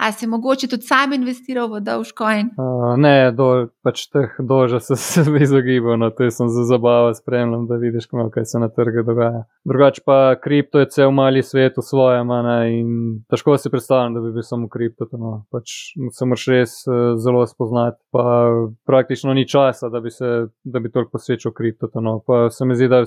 [0.00, 2.46] A si mogoče tudi sam investiral v Dogecoin?
[2.56, 7.66] Uh, ne, do, pač teh doža se, se izogibam, no, to sem za zabavo spremljal,
[7.68, 9.44] da vidiš, kaj se na trgu dogaja.
[9.68, 12.94] Drugače pa kripto je cel mali svet v svojem, ne, in
[13.28, 15.08] težko si predstavljam, da bi bil samo kripto.
[15.12, 15.44] No.
[15.52, 18.50] Pač se moraš res uh, zelo spoznati, pa
[18.86, 21.88] praktično ni časa, da bi se, da bi toliko posvečal kripto.
[21.94, 22.20] No.
[22.26, 23.04] Pa se mi zdi, da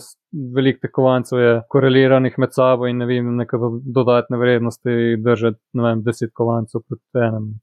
[0.56, 5.90] veliko teh kovancev je koreliranih med sabo in ne vem, neke dodatne vrednosti držati, ne
[5.90, 7.54] vem, deset kovancev proti enem.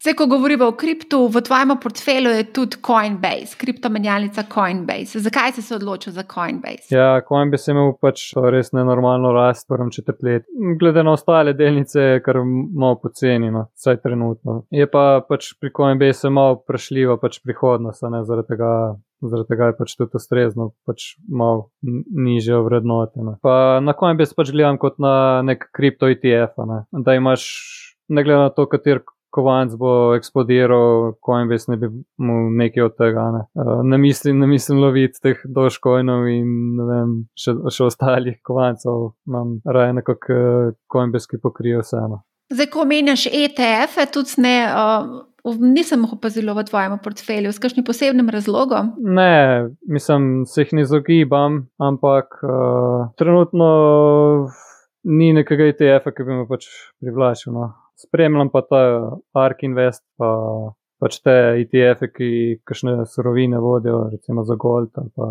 [0.00, 5.20] Vse, ko govorimo o kriptu, v tvojem portfelju je tudi Coinbase, kriptomenjalnica Coinbase.
[5.20, 6.88] Zakaj si se odločil za Coinbase?
[6.88, 8.22] Ja, Coinbase je imel pač
[8.54, 10.46] res nenormalno rast, prvem četrtlet.
[10.80, 14.62] Glede na ostale delnice, je kar malo poceni, no, vsaj trenutno.
[14.72, 18.72] Je pa pač pri Coinbase malo prešljiva pač prihodnost, ne zaradi tega.
[19.20, 23.20] Zaradi tega je pač tudi ustrezno, pač malo nižje vrednote.
[23.20, 23.36] Ne.
[23.44, 26.86] Pa na Coinbase pač gledam kot na nek kripto ETF, ne.
[27.04, 27.44] da imaš
[28.08, 33.26] ne glede na to, kater kovanc bo eksplodiral, Coinbase ne bi mu nekaj od tega.
[33.34, 39.14] Ne, uh, ne, mislim, ne mislim loviti teh doškojnov in vem, še, še ostalih kovancov,
[39.28, 40.42] imam raje nekako
[40.92, 42.22] Coinbase, ki pokrijo vseeno.
[42.50, 44.54] Zdaj, ko omenjaš ETF-e, tudi ne.
[44.68, 45.26] Uh...
[45.40, 48.90] Nisem jih opazila v tvojem portfelju, s kakšnim posebnim razlogom?
[49.00, 53.70] Ne, mislim, se jih ne izogibam, ampak uh, trenutno
[55.04, 56.68] ni nekega ETF-a, ki bi me pač
[57.00, 57.54] privlačil.
[57.56, 57.70] No.
[58.00, 58.82] Spremljam pa ta
[59.36, 60.30] Ark Invest, pa
[61.00, 62.30] pač te ETF-e, ki
[62.64, 65.30] kakšne surovine vodijo, recimo za Gold ali pa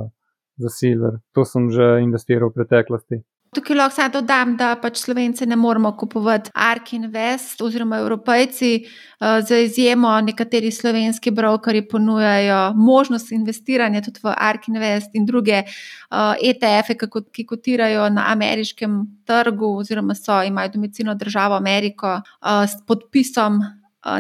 [0.60, 1.20] za Silver.
[1.34, 3.22] To sem že investiral v preteklosti.
[3.54, 9.40] Tukaj lahko samo dodam, da pač Slovenci ne moremo kupovati Ark Invest oziroma Evropejci, uh,
[9.48, 10.12] za izjemo.
[10.22, 15.64] Nekateri slovenski brokeri ponujajo možnost investiranja tudi v Ark Invest in druge
[16.42, 16.96] ETF-e,
[17.32, 23.62] ki kotirajo na ameriškem trgu oziroma so, imajo domicilno državo Ameriko uh, s podpisom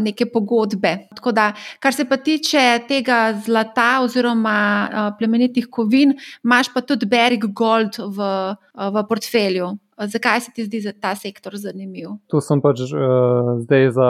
[0.01, 0.95] neke pogodbe.
[1.15, 6.13] Tako da, kar se pa tiče tega zlata oziroma plemenitih kovin,
[6.43, 8.31] imaš pa tudi Berig Gold v,
[8.75, 9.73] v portfelju.
[10.07, 12.15] Zakaj se ti zdi ta sektor zanimiv?
[12.31, 14.09] Tu sem pač uh, zdaj za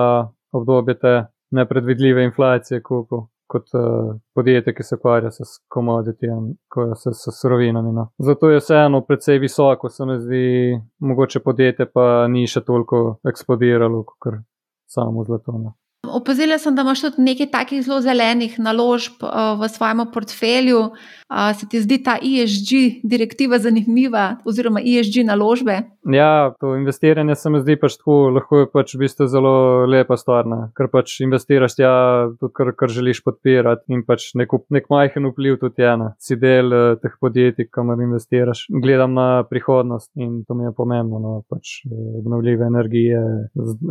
[0.53, 1.13] obdobje te
[1.51, 3.27] nepredvidljive inflacije kupil.
[3.49, 6.51] Kot uh, podjetje, ki se ukvarja s komoditijem,
[6.93, 7.89] s, s surovinami.
[7.91, 8.11] No.
[8.21, 14.03] Zato je vseeno precej visoko, se mi zdi, mogoče podjetje pa ni še toliko eksplodiralo,
[14.05, 14.37] kot
[14.93, 15.51] samo zlato.
[15.51, 15.71] Ne.
[16.07, 20.79] Opazila sem, da imaš tudi nekaj takih zelo zelenih naložb uh, v svojem portfelju.
[21.29, 25.81] Uh, se ti zdi ta ESG direktiva zanimiva, oziroma ESG naložbe?
[26.09, 29.51] Ja, to investiranje se mi zdi pač tako, lahko je pač v bistvu zelo
[29.85, 31.91] lepa stvar, ker pač investiraš tja,
[32.55, 36.71] kar, kar želiš podpirati in pač nek, nek majhen vpliv tudi je na si del
[36.71, 38.63] uh, teh podjetij, kamor investiraš.
[38.71, 41.35] Gledam na prihodnost in to mi je pomembno, no?
[41.51, 41.83] pač
[42.23, 43.19] obnovljive energije,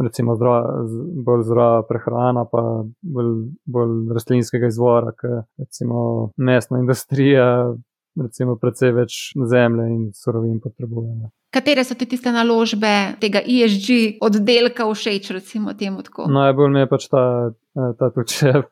[0.03, 0.89] recimo zdrav,
[1.29, 2.63] bolj zdrava prehrana, pa
[3.03, 3.35] bolj,
[3.67, 7.75] bolj rastlinskega izvora, kot recimo mesna industrija,
[8.23, 11.31] recimo precej več zemlje in surovin potrebujemo.
[11.55, 12.91] Katere so ti tiste naložbe
[13.23, 16.29] tega ESG oddelka všeč, recimo temu tako?
[16.33, 17.23] Najbolj mi je pač ta,
[17.99, 18.69] ta tučev.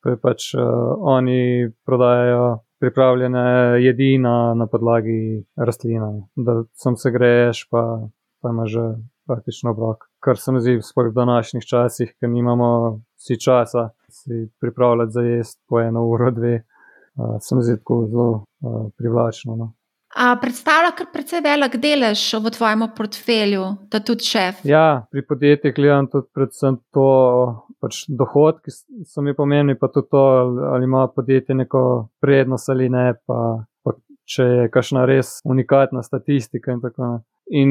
[0.00, 3.42] To je pač uh, oni prodajajo pripravljene
[3.84, 8.08] jedi na, na podlagi rastlin, da sem se greješ, pa,
[8.40, 8.86] pa ima že
[9.30, 14.48] praktično obrok kar se mi zdi, sploh v današnjih časih, ker nimamo vsi časa, si
[14.60, 16.62] pripravljati za jesti po eno uro, dve,
[17.40, 18.44] se mi zdi tako zelo
[18.98, 19.56] privlačno.
[19.56, 19.72] No.
[20.16, 24.64] A predstavlja kar precej velik delež v tvojem portfelju, da tudi šef?
[24.66, 27.06] Ja, pri podjetjih gledam tudi predvsem to,
[27.80, 28.74] pač dohodki
[29.06, 30.24] so mi pomembni, pa tudi to,
[30.74, 31.82] ali ima podjetje neko
[32.20, 33.94] prednost ali ne, pa, pa
[34.26, 37.70] če je kakšna res unikatna statistika in tako naprej in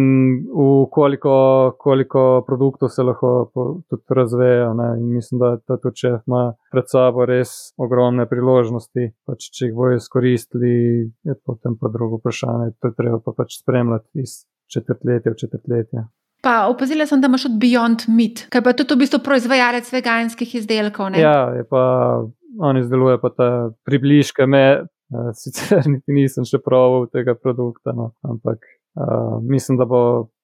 [0.52, 1.36] v koliko,
[1.80, 3.50] koliko produktov se lahko
[3.90, 4.74] tudi razveja.
[5.00, 9.10] Mislim, da ta tudi ima pred sabo res ogromne priložnosti.
[9.26, 10.74] Pač, če jih bojo izkoristili,
[11.24, 12.74] je potem pa drugo vprašanje.
[12.80, 14.42] To je treba pa pač spremljati iz
[14.74, 16.06] četrtletja v četrtletje.
[16.44, 20.54] Pa opazila sem, da imaš tudi Beyond Meat, kaj pa tudi v bistvu proizvajalec veganskih
[20.56, 21.12] izdelkov.
[21.12, 21.24] Ne?
[21.24, 21.82] Ja, je pa
[22.60, 23.50] on izdeluje pa ta
[23.88, 24.66] približke me.
[25.10, 28.62] Uh, sicer niti nisem še proval tega produkta, no, ampak
[29.00, 30.02] uh, mislim, da bo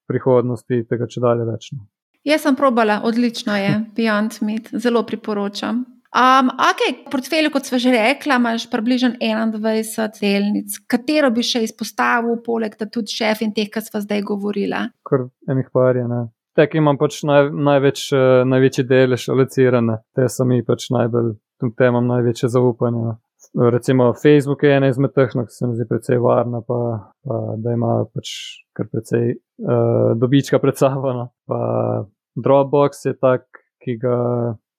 [0.10, 1.74] prihodnosti tega če dalje več.
[1.76, 1.86] No.
[2.26, 5.84] Jaz sem probala, odlično je, Beyond Meat, zelo priporočam.
[6.16, 10.78] Um, ok, portfelj, kot smo že rekli, imaš približno 21 delnic.
[10.88, 14.80] Katero bi še izpostavil, poleg tega tudi šef in teh, ki smo zdaj govorili?
[15.06, 16.08] Kar enih par je.
[16.56, 21.34] Te, ki imam pač naj, največ, uh, največji delež alicirane, te so mi pač najbolj,
[21.60, 23.18] tem imam največje zaupanje
[23.72, 26.80] recimo Facebook je ena izmed teh, no, ki se mi zdi precej varna, pa,
[27.24, 28.32] pa da ima pač
[28.76, 31.14] kar precej uh, dobička pred sabo.
[31.16, 31.26] No.
[31.48, 31.60] Pa
[32.36, 33.48] Dropbox je tak,
[33.84, 34.18] ki ga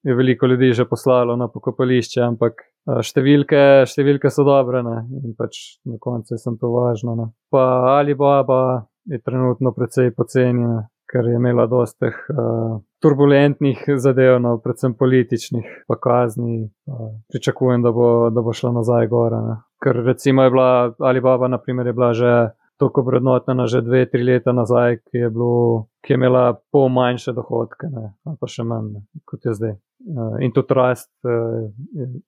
[0.07, 4.99] je veliko ljudi že poslalo na pokopališče, ampak uh, številke, številke so dobre ne.
[5.23, 7.17] in pač na koncu sem to važno.
[7.17, 7.31] No.
[7.51, 14.95] Pa Alibaba je trenutno precej pocenjena ker je imela dosta uh, turbulentnih zadev, no, predvsem
[14.95, 16.71] političnih, pa kazni.
[16.87, 19.41] Uh, pričakujem, da bo, da bo šla nazaj gora.
[19.47, 19.57] Ne.
[19.83, 22.33] Ker recimo je bila Alibaba, naprimer, je bila že
[22.77, 27.33] tako vrednotena, že dve, tri leta nazaj, ki je, bilo, ki je imela pol manjše
[27.33, 29.77] dohodke, ne, pa še manj ne, kot je zdaj.
[30.07, 31.71] Uh, in tudi rast uh,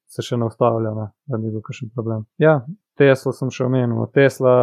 [0.08, 2.24] se še ne ustavlja, ne, da bi bil kakšen problem.
[2.40, 2.62] Ja,
[2.98, 4.08] Tesla sem še omenil.
[4.14, 4.54] Tesla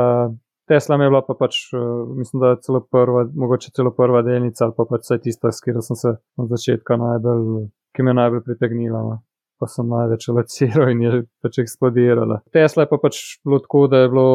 [0.68, 4.66] Tesla je bila pa pač, uh, mislim, da je celo prva, mogoče celo prva delnica
[4.66, 8.20] ali pa pač vse tista, s katero sem se od začetka najbolj, ki me je
[8.22, 9.04] najbolj pritegnila.
[9.06, 9.22] No.
[9.56, 12.42] Pa sem največ lociral in je pač eksplodirala.
[12.52, 14.28] Tesla je pa pač bilo tako, da je bilo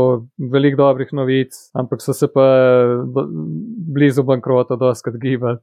[0.55, 2.47] veliko dobrih novic, ampak so se pa
[3.05, 3.27] do,
[3.93, 5.61] blizu bankrota doskrat gibali,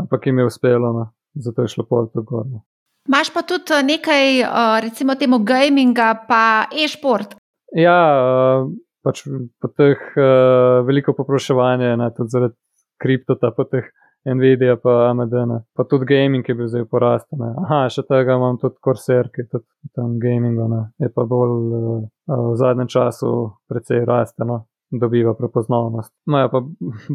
[0.00, 1.06] ampak jim je uspelo, no.
[1.38, 2.64] zato je šlo pol to gorno.
[3.08, 7.36] Maš pa tudi eh, nekaj, eh, recimo, temu gaminga, pa e-sport.
[7.76, 8.66] Ja,
[9.04, 9.24] pač
[9.60, 12.56] po teh uh, veliko popraševanja, tudi zaradi
[13.00, 13.88] kriptota, po teh
[14.24, 15.62] Nvidia, pa AMD, ne.
[15.72, 17.40] pa tudi gaming je bil zdaj porasten.
[17.40, 20.82] Aha, še tega imam tudi Corsair, ki je tudi tam gaming, ne.
[21.00, 23.32] je pa bolj uh, v zadnjem času
[23.70, 24.66] precej rasteno.
[24.90, 26.10] Dobiva prepoznavnost.
[26.26, 26.60] Imajo pa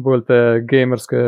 [0.00, 1.18] bolj te gamerske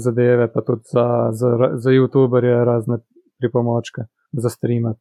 [0.00, 1.04] zadeve, pa tudi za,
[1.36, 3.02] za, za YouTuberje razne
[3.40, 5.00] pripomočke, za streamati.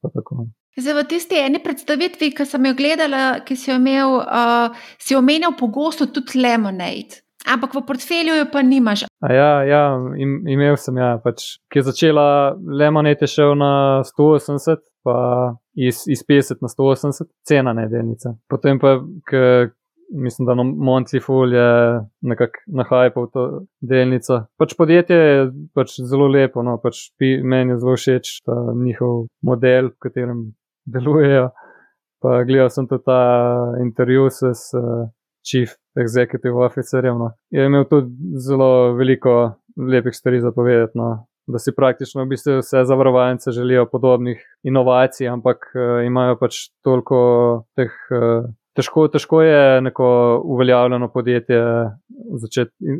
[0.80, 5.18] Zdaj, v tisti eni predstavitvi, ki sem jo gledala, ki si jo imel, uh, si
[5.18, 7.24] omenjal pogosto tudi Lemonade.
[7.50, 9.06] Ampak v portfelju jo pa nimaš.
[9.24, 9.84] A ja, ja
[10.20, 12.26] im, imel sem, ja, pač, ki je začela
[12.56, 15.18] Lemonade, je šel na 180, pa
[15.74, 18.36] iz, iz 50 na 180, cena ne delnica.
[18.52, 19.72] Potem pa, k,
[20.12, 20.56] mislim, da
[21.22, 23.46] Full je nekako nahajal to
[23.82, 24.46] delnico.
[24.58, 27.10] Pač podjetje je pač zelo lepo, no, pač
[27.44, 30.44] meni je zelo všeč ta njihov model, v katerem
[30.86, 31.50] delujejo.
[32.20, 33.22] Pa gledal sem tudi ta
[33.80, 34.44] intervju s.
[34.74, 35.08] Uh,
[35.44, 37.18] chief executive officerjem.
[37.18, 37.32] No.
[37.50, 40.98] Je imel tudi zelo veliko lepih stvari za povedati.
[40.98, 41.26] No.
[41.48, 47.20] Da si praktično v bistvu vse zavarovalnice želijo podobnih inovacij, ampak uh, imajo pač toliko
[47.76, 47.92] teh.
[48.14, 48.50] Uh,
[48.80, 50.10] težko, težko je neko
[50.56, 51.60] uveljavljeno podjetje
[52.42, 52.92] začeti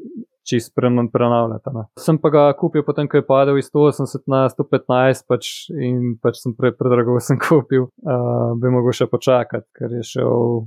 [0.50, 0.74] čist
[1.14, 1.70] prenavljati.
[1.74, 1.84] Ne.
[2.00, 6.42] Sem pa ga kupil, potem ko je padel iz 180 na 115, pač, in pač
[6.44, 10.66] sem pre, predrago sem kupil, uh, bi mogel še počakati, ker je šel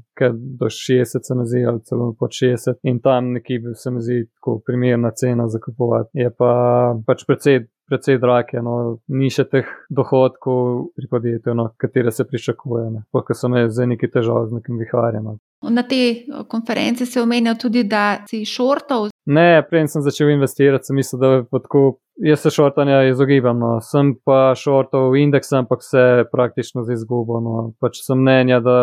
[0.61, 4.05] do 60, se mi zdi, ali celo pod 60, in tam neki bi se mi
[4.05, 6.13] zdi tako primerna cena za kupovati.
[6.23, 6.53] Je pa
[7.07, 7.65] pač precej.
[7.91, 13.03] Predvsej drage, no, ni še teh dohodkov pri podjetju, no, katere se pričakuje.
[13.13, 15.33] Pokaj so me zdaj neki težave z nekim viharjem.
[15.63, 15.99] Na te
[16.49, 19.11] konference se omenja tudi, da si šortov.
[19.27, 22.01] Ne, prej sem začel investirati, sem mislil, da je podkup.
[22.23, 23.77] Jaz se šortanja izogibam, no.
[23.81, 27.41] sem pa šortov indeks, ampak se praktično izgubo.
[27.41, 27.73] No.
[27.81, 28.79] Pač sem mnenja, da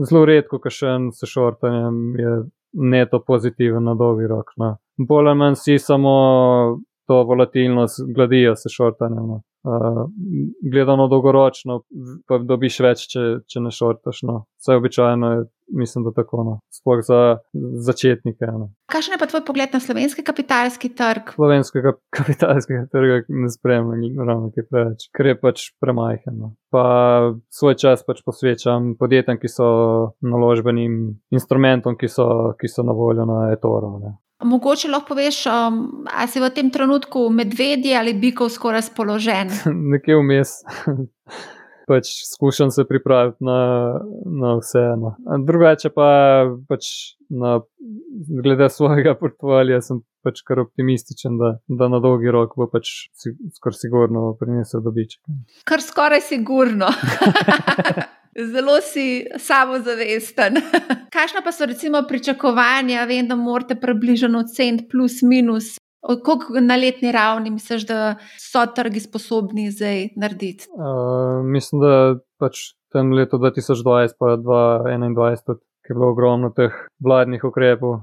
[0.00, 2.34] zelo redko, ko še en se šortanjem je
[2.74, 4.52] neto pozitiven na dolgi rok.
[4.60, 4.76] No.
[4.98, 6.14] Bolj ali manj si samo
[7.06, 9.26] to volatilnost gladijo se šortanjem.
[9.28, 9.40] No.
[9.64, 10.04] Uh,
[10.72, 11.78] gledano dolgoročno,
[12.28, 14.22] pa dobiš več, če, če ne šortaš.
[14.28, 14.42] No.
[14.60, 16.60] Vse običajno je mislim, da tako, no.
[16.70, 17.36] sploh za
[17.86, 18.44] začetnike.
[18.46, 18.70] No.
[18.92, 21.34] Kakšen je pa tvoj pogled na slovenski kapitalski trg?
[21.34, 26.36] Slovenskega kapitalskega trga ne spremljam, ravno ki preveč, ker je pač premajhen.
[26.38, 26.52] No.
[26.74, 26.84] Pa
[27.52, 29.68] svoj čas pač posvečam podjetjem, ki so
[30.24, 32.28] naložbenim instrumentom, ki so,
[32.60, 33.96] ki so na voljo na e-toru.
[34.42, 39.52] Mogoče lahko poveš, um, ali si v tem trenutku medvedje ali bikov skoraj razpoložen?
[39.92, 40.56] Nekje vmes
[41.88, 43.58] pač skušam se pripraviti na,
[44.40, 44.84] na vse.
[45.00, 45.14] No.
[45.46, 46.08] Drugače pa
[46.68, 46.86] pač
[47.28, 47.60] na,
[48.42, 53.34] glede svojega portfolija sem pač kar optimističen, da, da na dolgi rok bo pač si,
[53.58, 55.20] skoraj sigurno prinesel dobiček.
[55.68, 56.88] Kar skoraj sigurno.
[58.34, 60.58] Zelo si samozavesten.
[61.14, 63.04] Kakšna pa so recimo pričakovanja?
[63.06, 69.00] Vem, da morate približno cent plus minus Koliko na letni ravni misliš, da so trgi
[69.00, 70.66] sposobni zdaj narediti?
[70.76, 71.92] Uh, mislim, da
[72.38, 78.02] pač tem letu 2020 pa 2021, ki je bilo ogromno teh vladnih ukrepov,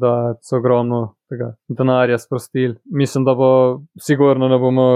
[0.00, 0.12] da
[0.44, 1.00] so ogromno
[1.32, 2.76] tega denarja sprostili.
[2.84, 3.50] Mislim, da bo
[4.00, 4.88] sigurno ne bomo,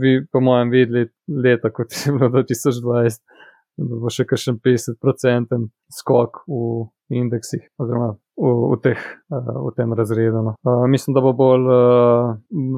[0.00, 1.08] vi, po mojem, videli
[1.44, 3.20] leta, kot je bilo 2020
[3.76, 5.62] da bo še kakšen 50%
[6.00, 9.00] skok v indeksih, oziroma v, v, teh,
[9.30, 10.42] v tem razredu.
[10.44, 10.54] No.
[10.88, 11.66] Mislim, da bo bolj,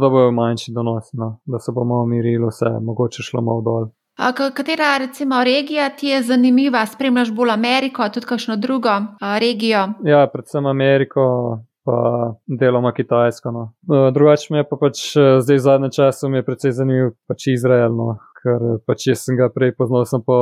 [0.00, 1.38] da bojo manjši donosi, no.
[1.46, 3.92] da se bomo umirili, vse mogoče šlo malo dol.
[4.18, 6.86] A katera recimo regija ti je zanimiva?
[6.86, 8.94] Spremljaš bolj Ameriko, tudi kakšno drugo
[9.40, 9.88] regijo?
[10.06, 11.24] Ja, predvsem Ameriko.
[11.84, 13.50] Pa deloma Kitajsko.
[13.52, 13.64] No.
[14.14, 15.02] Drugače pa pač
[15.44, 17.92] zdaj v zadnjem času, mi je predvsej zanimiv pač Izrael.
[17.92, 18.14] No
[18.44, 20.38] ker pač jaz sem ga prej poznal po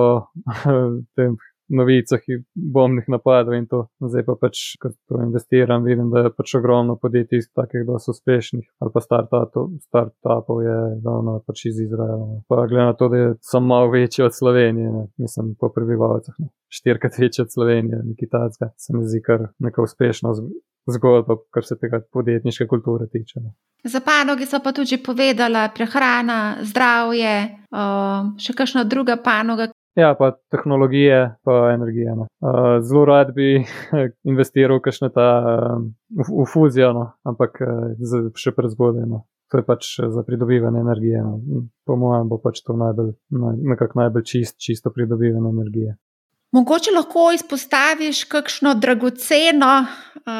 [1.16, 1.38] tem
[1.72, 3.86] novicah in bombnih napadov in to.
[4.00, 7.98] Zdaj pa pač, ko to investiram, vidim, da je pač ogromno podjetij iz takih, da
[8.02, 12.42] so uspešnih ali pa start-upov je davno pač iz Izraela.
[12.48, 16.34] Pa glede na to, da sem malo večji od Slovenije, ne, mislim po prebivalcih,
[16.68, 20.34] štirikrat večji od Slovenije, nekaj tacka, se mi zdi kar neka uspešna
[20.90, 23.40] zgodba, kar se tega podjetniške kulture tiče.
[23.40, 23.54] Ne.
[23.84, 27.36] Za panoge so pa tudi povedala prehrana, zdravje,
[28.38, 29.72] še kakšna druga panoga.
[29.98, 32.14] Ja, pa tehnologije, pa energije.
[32.16, 32.26] No.
[32.80, 33.58] Zelo rad bi
[34.30, 35.26] investiral v kakšne ta
[36.08, 37.04] v, fuzijo, no.
[37.28, 37.60] ampak
[38.38, 39.04] še prezgodaj.
[39.08, 39.26] No.
[39.52, 41.20] To je pač za pridobivanje energije.
[41.20, 41.66] No.
[41.84, 43.12] Po mojem, bo pač to najbolj,
[43.74, 45.98] nekako najbolj čist, čisto pridobivanje energije.
[46.52, 49.86] Mogoče lahko izpostaviš kakšno dragoceno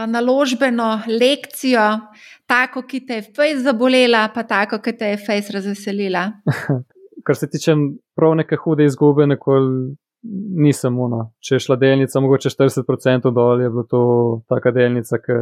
[0.09, 1.87] naložbeno lekcijo,
[2.47, 6.27] tako, ki te je fejs zabolela, pa tako, ki te je fejs razveselila.
[7.27, 7.75] Kar se tiče
[8.17, 9.97] prav neke hude izgube, nikoli
[10.67, 11.23] nisem uno.
[11.41, 14.03] Če je šla delnica, mogoče 40% dol, je bilo to
[14.49, 15.39] taka delnica, ki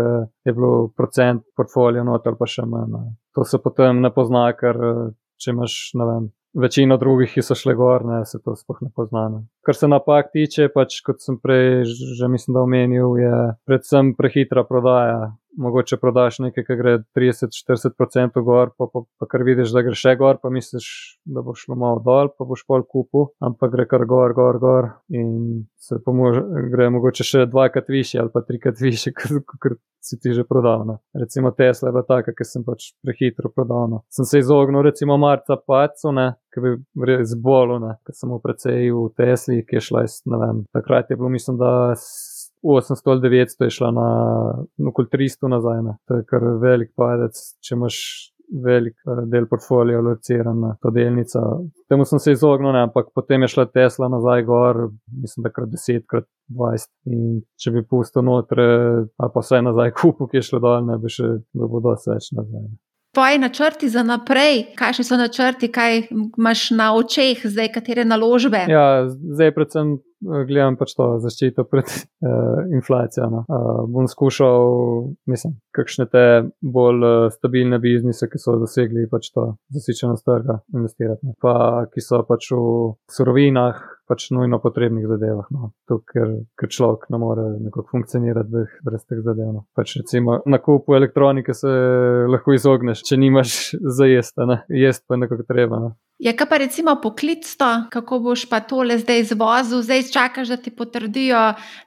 [0.47, 3.11] je bilo procent portfolio noter, pa še manj.
[3.37, 4.79] To se potem ne pozna, ker
[5.41, 8.91] če imaš, ne vem, večino drugih, ki so šle gor, ne, se to sploh ne
[8.97, 9.29] pozna.
[9.29, 9.43] Ne.
[9.67, 13.35] Kar se napak tiče, pač kot sem prej že mislim, da omenil, je
[13.69, 19.75] predvsem prehitra prodaja mogoče prodaš nekaj, ki gre 30-40% gor, pa, pa, pa kar vidiš,
[19.75, 20.87] da gre še gor, pa misliš,
[21.25, 24.91] da bo šlo malo dol, pa boš pol kupu, ampak gre kar gor, gor, gor
[25.09, 26.43] in se pomože,
[26.73, 30.87] gre mogoče še dvakrat više ali pa trikrat više, kot si ti že prodal.
[30.87, 30.97] Ne.
[31.15, 33.89] Recimo Tesla je bila taka, ki sem pač prehitro prodal.
[33.91, 33.99] Ne.
[34.09, 36.33] Sem se izognil recimo marca pacu, ne.
[36.51, 36.73] Ki bi
[37.07, 41.13] res bolel, ker sem v precej v Tesli, ki je šla iz, ne vem, takrat
[41.13, 41.93] je bilo, mislim, da
[42.63, 44.09] 800 ali 900 je šla na
[44.89, 45.83] okoli 300 nazaj.
[45.83, 45.97] Ne.
[46.09, 47.97] To je kar velik padec, če imaš
[48.65, 51.41] velik eh, del portfolio lociran na to delnico.
[51.89, 54.89] Temu sem se izognil, ne, ampak potem je šla Tesla nazaj gor,
[55.23, 56.91] mislim, da krat 10, krat 20.
[57.15, 60.99] In če bi pustil noter, ali pa vse nazaj kupu, ki je šlo dol, ne
[60.99, 62.69] bi še bilo dosti več nazaj.
[62.69, 62.79] Ne.
[63.15, 68.61] Tvoji načrti za naprej, kakšni so načrti, kaj imaš na očeh, zdaj katere naložbe?
[68.71, 73.29] Ja, zdaj predvsem gledam pač to zaščito pred uh, inflacijo.
[73.33, 73.45] No.
[73.49, 76.25] Uh, bom skušal, mislim, kakšne te
[76.61, 81.27] bolj uh, stabilne biznise, ki so dosegli pač to zasičenost trga, investirati.
[81.27, 81.37] No.
[81.41, 85.49] Pa ki so pač v surovinah, pač nujno potrebnih zadevah.
[85.55, 85.73] No.
[85.91, 89.55] To, ker, ker človek ne more nekako funkcionirati brez teh zadev.
[89.55, 89.65] No.
[89.77, 91.71] Pač recimo na kupu elektronike se
[92.31, 93.57] lahko izogneš, če nimaš
[93.99, 94.49] za jesti,
[94.83, 95.83] jesti pa nekako treba.
[95.89, 95.97] No.
[96.21, 100.71] Je ja, pa recimo poklicno, kako boš pa tole zdaj izvozil, zdaj čakaš, da ti
[100.71, 101.39] potrdijo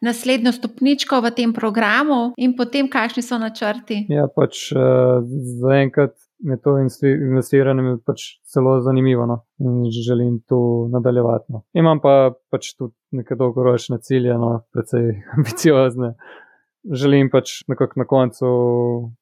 [0.02, 4.08] naslednjo stopničko v tem programu, in potem kakšni so načrti.
[4.10, 5.22] Ja, pač uh,
[5.62, 9.44] zaenkrat je to investiranje pač zelo zanimivo no?
[9.60, 11.54] in želim to nadaljevati.
[11.54, 11.62] No?
[11.74, 14.64] Imam pa pač tudi neke dolgoročne cilje, no?
[14.74, 16.16] precej ambiciozne.
[16.84, 18.48] Želim pač nekako na koncu,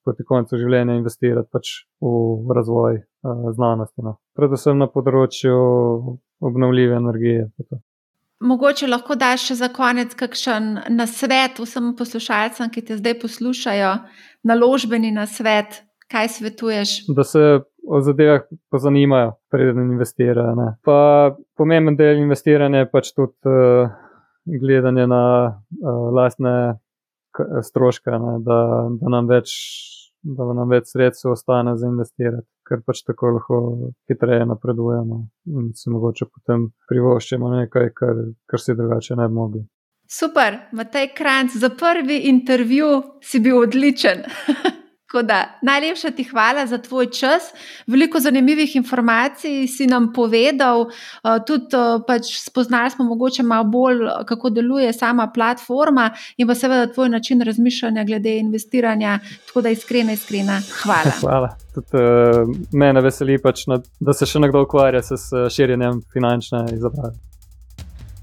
[0.04, 4.18] proti koncu življenja, investirati pač v razvoj uh, znanosti, no.
[4.38, 5.54] predvsem na področju
[6.42, 7.46] obnovljive energije.
[8.42, 13.94] Mogoče lahko daš še za konec kakšen nasvet vsem poslušalcem, ki te zdaj poslušajo,
[14.50, 16.96] naložbeni nasvet, kaj svetuješ?
[17.14, 18.42] Da se o zadevah
[18.74, 20.56] pozanimajo, preden investirajo.
[20.58, 20.72] Ne.
[20.86, 23.94] Pa pomemben del investiranja je pač tudi uh,
[24.46, 26.56] gledanje na uh, lastne
[27.64, 28.60] stroške, ne, da,
[29.02, 29.54] da, nam več,
[30.24, 33.62] da nam več sredstev ostane za investirati, ker pač tako lahko
[34.10, 35.22] hitreje napredujemo
[35.60, 39.64] in se mogoče potem privoščimo nekaj, kar, kar si drugače ne bi mogli.
[40.12, 42.92] Super, Matej Kranc, za prvi intervju
[43.24, 44.28] si bil odličen.
[45.24, 47.44] Da, najlepša ti hvala za tvoj čas.
[47.88, 50.88] Veliko zanimivih informacij si nam povedal,
[51.24, 56.56] eh, tudi eh, pač spoznali smo mogoče malo bolj, kako deluje sama platforma in pa
[56.56, 59.20] seveda tvoj način razmišljanja glede investiranja.
[59.48, 61.12] Tako da iskrena, iskrena hvala.
[61.22, 61.50] Hvala.
[61.74, 63.64] Tudi, uh, mene veseli, pač,
[64.00, 67.31] da se še nekdo ukvarja s širjenjem finančne izobrazbe.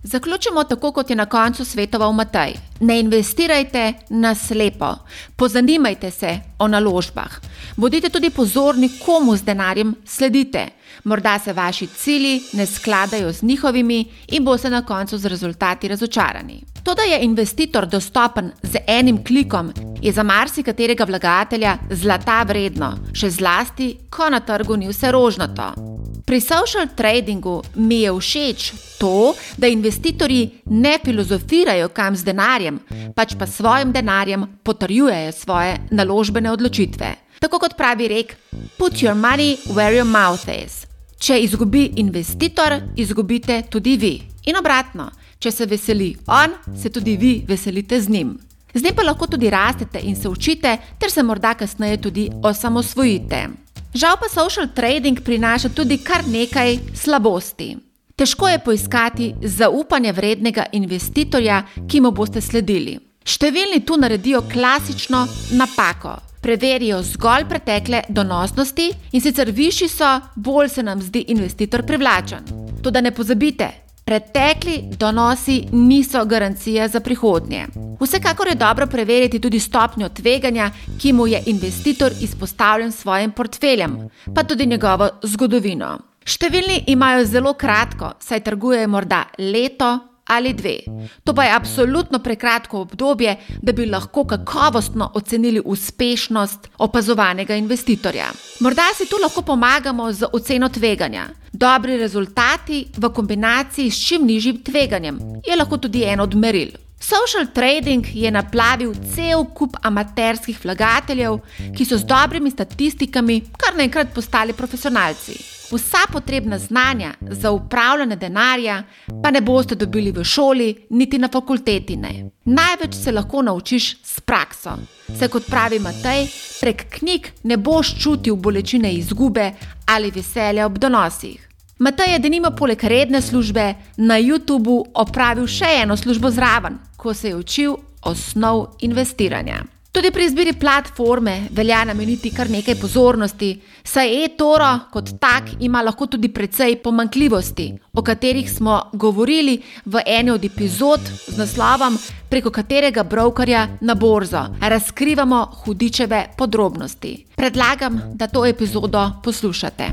[0.02, 2.54] Zaključimo tako, kot je na koncu svetoval Matej.
[2.80, 4.94] Ne investirajte na slepo,
[5.36, 7.40] pozanimajte se o naložbah.
[7.76, 10.68] Bodite tudi pozorni, komu z denarjem sledite.
[11.04, 16.62] Morda se vaši cilji ne skladajo z njihovimi in boste na koncu z rezultati razočarani.
[16.82, 19.72] To, da je investitor dostopen z enim klikom,
[20.02, 25.87] je za marsikaterega vlagatelja zlata vredno, še zlasti, ko na trgu ni vse rožnato.
[26.28, 32.80] Pri social tradingu mi je všeč to, da investitorji ne filozofirajo kam z denarjem,
[33.16, 37.14] pač pa s svojim denarjem potrjujejo svoje naložbene odločitve.
[37.40, 38.36] Tako kot pravi rek:
[38.76, 40.84] Put your money where your mouth is.
[41.18, 44.20] Če izgubi investitor, izgubite tudi vi.
[44.44, 45.08] In obratno.
[45.38, 48.36] Če se veseli on, se tudi vi veselite z njim.
[48.74, 53.67] Z njim pa lahko tudi rastete in se učite, ter se morda kasneje tudi osamosvojite.
[53.94, 57.76] Žal pa social trading prinaša tudi kar nekaj slabosti.
[58.16, 62.98] Težko je poiskati zaupanje vrednega investitorja, ki mu boste sledili.
[63.24, 65.24] Številni tu naredijo klasično
[65.56, 66.18] napako.
[66.42, 72.44] Preverijo zgolj pretekle donosnosti in sicer višji so, bolj se nam zdi investitor privlačen.
[72.82, 73.70] Tudi ne pozabite,
[74.08, 77.66] Pretekli donosi niso garancija za prihodnje.
[78.00, 83.98] Vsekakor je dobro preveriti tudi stopnjo tveganja, ki mu je investitor izpostavljen svojim portfeljem,
[84.34, 85.98] pa tudi njegovo zgodovino.
[86.24, 89.98] Številni imajo zelo kratko, saj trgujejo morda leto
[90.28, 90.78] ali dve.
[91.24, 98.26] To pa je absolutno prekratko obdobje, da bi lahko kakovostno ocenili uspešnost opazovanega investitorja.
[98.60, 101.28] Morda si tu lahko pomagamo z oceno tveganja.
[101.52, 106.68] Dobri rezultati v kombinaciji s čim nižjim tveganjem je lahko tudi eno od meril.
[107.00, 111.38] Social trading je naplavil cel kup amaterskih vlagateljev,
[111.76, 115.57] ki so z dobrimi statistikami kar naenkrat postali profesionalci.
[115.70, 118.82] Vsa potrebna znanja za upravljanje denarja
[119.22, 121.96] pa ne boste dobili v šoli, niti na fakulteti.
[121.96, 122.30] Ne.
[122.44, 124.70] Največ se lahko naučiš s prakso.
[125.18, 126.26] Se kot pravi Matej,
[126.60, 129.52] prek knjig ne boš čutil bolečine izgube
[129.86, 131.48] ali veselja ob donosih.
[131.78, 137.28] Matej je denimo poleg redne službe na YouTubu opravil še eno službo zraven, ko se
[137.28, 139.62] je učil osnov investiranja.
[139.98, 143.48] Tudi pri izbiri platforme velja nameniti kar nekaj pozornosti,
[143.82, 150.30] saj e-toro kot tak ima lahko tudi precej pomankljivosti, o katerih smo govorili v eni
[150.30, 151.98] od epizod z naslovom
[152.30, 157.27] preko katerega brokerja na borzo razkrivamo hudičeve podrobnosti.
[157.38, 159.84] Predlagam, da to epizodo poslušate.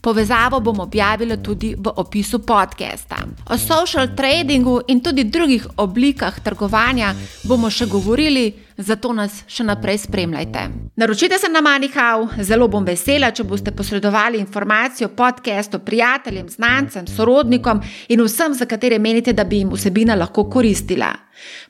[0.00, 3.16] Povezavo bom objavila tudi v opisu podcasta.
[3.50, 9.98] O social tradingu in tudi drugih oblikah trgovanja bomo še govorili, zato nas še naprej
[9.98, 10.68] spremljajte.
[10.96, 17.10] Naročite se na Manihau, zelo bom vesela, če boste posredovali informacijo o podkastu prijateljem, znancem,
[17.10, 21.10] sorodnikom in vsem, za katere menite, da bi jim vsebina lahko koristila.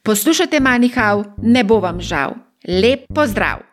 [0.03, 2.37] Poslušajte Manihau, ne bo vam žal.
[2.69, 3.72] Lep pozdrav!